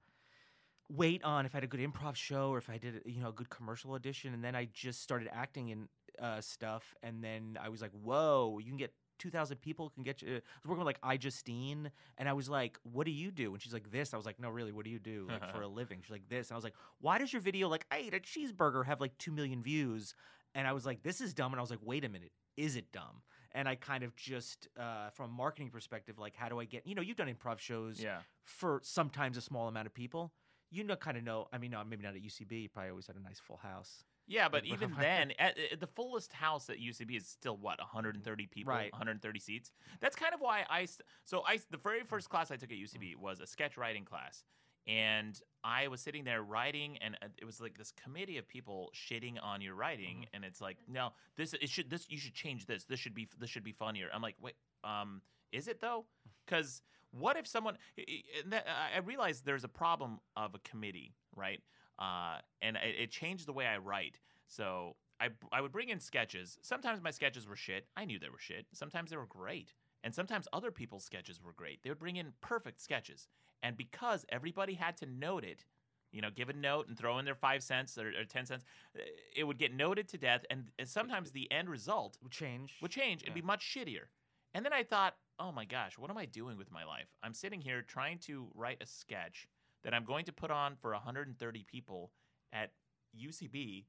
[0.89, 3.29] weight on if I had a good improv show or if I did you know
[3.29, 5.89] a good commercial audition and then I just started acting in
[6.21, 10.21] uh, stuff and then I was like whoa you can get 2000 people can get
[10.21, 13.53] you I was working with like iJustine and I was like what do you do
[13.53, 15.63] and she's like this I was like no really what do you do like for
[15.63, 17.99] a living she's like this and I was like why does your video like I
[17.99, 20.15] ate a cheeseburger have like 2 million views
[20.55, 22.77] and I was like this is dumb and I was like wait a minute is
[22.77, 23.23] it dumb
[23.55, 26.87] and I kind of just, uh, from a marketing perspective, like how do I get?
[26.87, 30.33] You know, you've done improv shows Yeah, for sometimes a small amount of people.
[30.71, 31.49] You know, kind of know.
[31.53, 32.63] I mean, no, maybe not at UCB.
[32.63, 34.05] You probably always had a nice full house.
[34.27, 38.47] Yeah, but even then, at, at the fullest house at UCB is still what 130
[38.47, 38.93] people, Right.
[38.93, 39.73] 130 seats.
[40.01, 40.87] That's kind of why I.
[41.25, 44.45] So I the very first class I took at UCB was a sketch writing class,
[44.87, 48.91] and I was sitting there writing, and uh, it was like this committee of people
[48.95, 52.67] shitting on your writing, and it's like, no, this it should this you should change
[52.67, 52.85] this.
[52.85, 54.09] This should be this should be funnier.
[54.15, 54.55] I'm like, wait,
[54.85, 55.21] um,
[55.53, 56.05] is it though?
[56.47, 57.77] Because what if someone?
[57.99, 61.61] i- i- and that, I I realized there's a problem of a committee, right?
[62.03, 64.19] Uh, and it, it changed the way I write.
[64.47, 66.59] So I I would bring in sketches.
[66.63, 67.87] Sometimes my sketches were shit.
[67.97, 68.67] I knew they were shit.
[68.73, 69.73] Sometimes they were great.
[70.05, 71.83] And sometimes other people's sketches were great.
[71.83, 73.29] They would bring in perfect sketches.
[73.63, 75.65] And because everybody had to note it,
[76.11, 78.65] you know, give a note and throw in their five cents or, or 10 cents,
[78.99, 79.03] uh,
[79.37, 80.45] it would get noted to death.
[80.51, 82.79] And, and sometimes the end result Would change.
[82.83, 83.23] would change.
[83.23, 83.43] It'd Yeah.
[83.43, 84.07] be much shittier.
[84.55, 87.07] And then I thought, oh my gosh, what am I doing with my life?
[87.23, 89.47] I'm sitting here trying to write a sketch
[89.85, 92.11] that I'm going to put on for 130 people
[92.53, 92.71] at
[93.19, 93.85] UCB,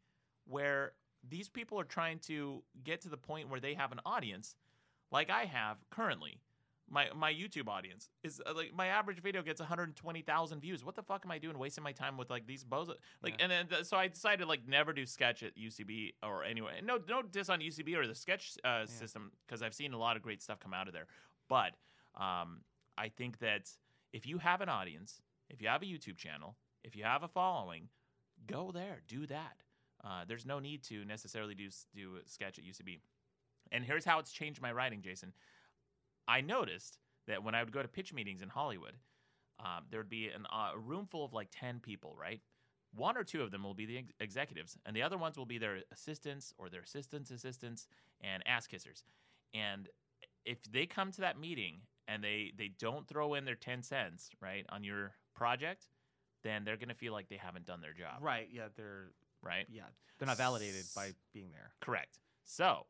[0.45, 0.93] where
[1.27, 4.55] these people are trying to get to the point where they have an audience,
[5.11, 6.39] like I have currently.
[6.89, 10.83] My my YouTube audience is uh, like my average video gets 120,000 views.
[10.83, 12.95] What the fuck am I doing, wasting my time with like these bozo?
[13.23, 13.43] Like, Yeah.
[13.43, 16.81] and then th- so I decided like never do sketch at UCB or anyway.
[16.83, 20.17] No no diss on UCB or the sketch uh, system because I've seen a lot
[20.17, 21.07] of great stuff come out of there.
[21.47, 21.71] But
[22.19, 22.59] um,
[22.97, 23.69] I think that
[24.11, 25.21] if you have an audience,
[25.53, 27.87] if you have a YouTube channel, if you have a following,
[28.47, 29.63] go there, do that.
[30.03, 32.99] Uh, there's no need to necessarily do do a sketch at UCB.
[33.71, 35.31] And here's how it's changed my writing, Jason.
[36.27, 36.97] I noticed
[37.27, 38.93] that when I would go to pitch meetings in Hollywood,
[39.59, 42.41] um, there would be an, uh, a room full of like 10 people, right?
[42.95, 45.45] One or two of them will be the ex- executives, and the other ones will
[45.45, 47.87] be their assistants or their assistants' assistants
[48.21, 49.03] and ass kissers.
[49.53, 49.89] And
[50.45, 54.29] if they come to that meeting and they, they don't throw in their 10 cents,
[54.41, 55.87] right, on your project,
[56.43, 58.49] then they're going to feel like they haven't done their job, Right.
[58.51, 58.67] Yeah.
[58.75, 59.11] They're
[59.41, 59.65] right?
[59.69, 59.83] yeah.
[60.19, 61.71] They're not validated by being there.
[61.81, 62.19] Correct.
[62.45, 62.85] So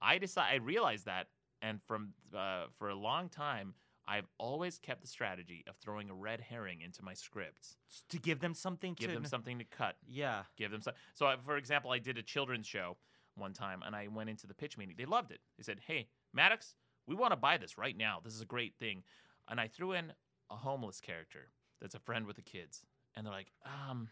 [0.00, 1.28] I decided I realized that,
[1.60, 3.74] and from uh, for a long time,
[4.06, 7.76] I've always kept the strategy of throwing a red herring into my scripts,
[8.08, 10.42] To give them something give to them something to cut, Yeah.
[10.56, 10.94] give them some.
[11.14, 12.96] So, I, for example, I did a children's show
[13.36, 14.96] one time, and I went into the pitch meeting.
[14.98, 15.40] They loved it.
[15.56, 16.74] They said, "Hey, Maddox,
[17.06, 18.20] we want to buy this right now.
[18.22, 19.04] This is a great thing."
[19.48, 20.12] And I threw in
[20.50, 22.82] a homeless character that's a friend with the kids,
[23.14, 24.08] and they're like, "Um."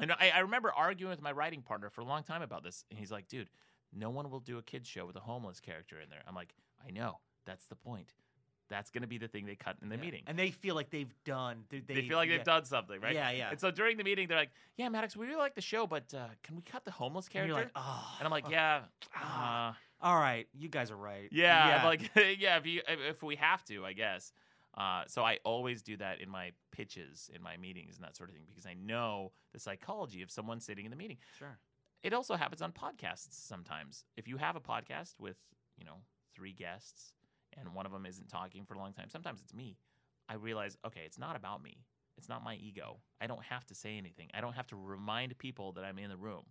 [0.00, 2.84] And I, I remember arguing with my writing partner for a long time about this,
[2.90, 3.48] and he's like, "Dude,
[3.92, 6.54] no one will do a kids show with a homeless character in there." I'm like,
[6.86, 7.18] "I know.
[7.46, 8.12] That's the point.
[8.68, 10.00] That's going to be the thing they cut in the Yeah.
[10.02, 11.64] meeting." And they feel like they've done.
[11.70, 12.36] They, they, feel like yeah.
[12.36, 13.14] they've done something, right?
[13.14, 13.30] Yeah.
[13.30, 13.50] Yeah.
[13.50, 16.12] And so during the meeting, they're like, "Yeah, Maddox, we really like the show, but
[16.14, 18.16] uh, can we cut the homeless And character?" you're like, oh.
[18.18, 18.82] And I'm like, yeah,
[19.16, 19.70] Ah.
[19.70, 20.46] uh, All right.
[20.54, 21.28] You guys are right.
[21.32, 22.56] yeah, I'm like, yeah.
[22.58, 24.32] If you if we have to, I guess.
[24.76, 28.28] Uh, so I always do that in my pitches, in my meetings, and that sort
[28.28, 31.18] of thing, because I know the psychology of someone sitting in the meeting.
[31.38, 31.58] Sure.
[32.02, 34.04] It also happens on podcasts sometimes.
[34.16, 35.36] If you have a podcast with
[35.76, 35.96] you know
[36.34, 37.14] three guests
[37.58, 39.76] and one of them isn't talking for a long time, sometimes it's me.
[40.28, 41.78] I realize, okay, it's not about me.
[42.16, 42.98] It's not my ego.
[43.20, 44.28] I don't have to say anything.
[44.34, 46.44] I don't have to remind people that I'm in the room.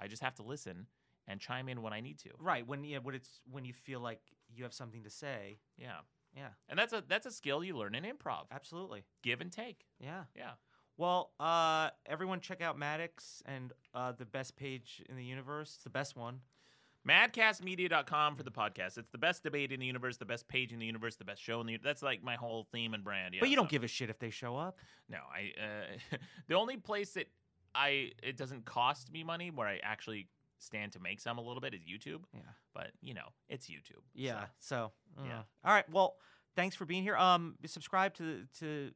[0.00, 0.86] I just have to listen
[1.28, 2.30] and chime in when I need to.
[2.38, 5.58] Right when yeah, when it's when you feel like you have something to say.
[5.76, 6.00] Yeah.
[6.36, 8.44] Yeah, And that's a that's a skill you learn in improv.
[8.50, 9.04] absolutely.
[9.22, 9.84] Give and take.
[10.00, 10.24] Yeah.
[10.34, 10.52] Yeah.
[10.96, 15.72] Well, uh, everyone check out Maddox and uh, the best page in the universe.
[15.74, 16.40] It's the best one.
[17.08, 18.98] Madcastmedia.com for the podcast.
[18.98, 21.42] It's the best debate in the universe, the best page in the universe, the best
[21.42, 23.34] show in the That's like my whole theme and brand.
[23.34, 24.78] Yeah, but you don't so- give a shit if they show up.
[25.08, 26.16] No, I uh,
[26.48, 27.28] the only place that
[27.74, 30.28] I it doesn't cost me money where I actually
[30.58, 32.20] stand to make some a little bit is YouTube.
[32.32, 32.40] Yeah.
[32.74, 33.96] But you know, it's YouTube.
[33.96, 34.44] so- Yeah.
[34.60, 35.42] So, uh, Yeah.
[35.64, 35.88] All right.
[35.90, 36.16] Well,
[36.56, 37.16] thanks for being here.
[37.16, 38.90] Um, subscribe to to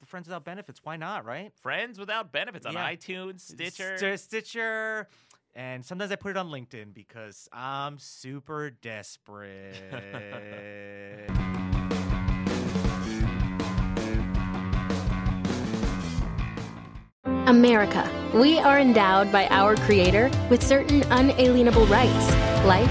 [0.00, 0.80] the Friends Without Benefits.
[0.84, 1.24] Why not?
[1.24, 1.52] Right?
[1.62, 2.92] Friends without benefits on Yeah.
[2.94, 3.98] iTunes, Stitcher.
[3.98, 5.08] St- Stitcher.
[5.56, 9.76] And sometimes I put it on LinkedIn because I'm super desperate.
[17.46, 18.08] America.
[18.34, 22.30] We are endowed by our Creator with certain unalienable rights
[22.66, 22.90] life,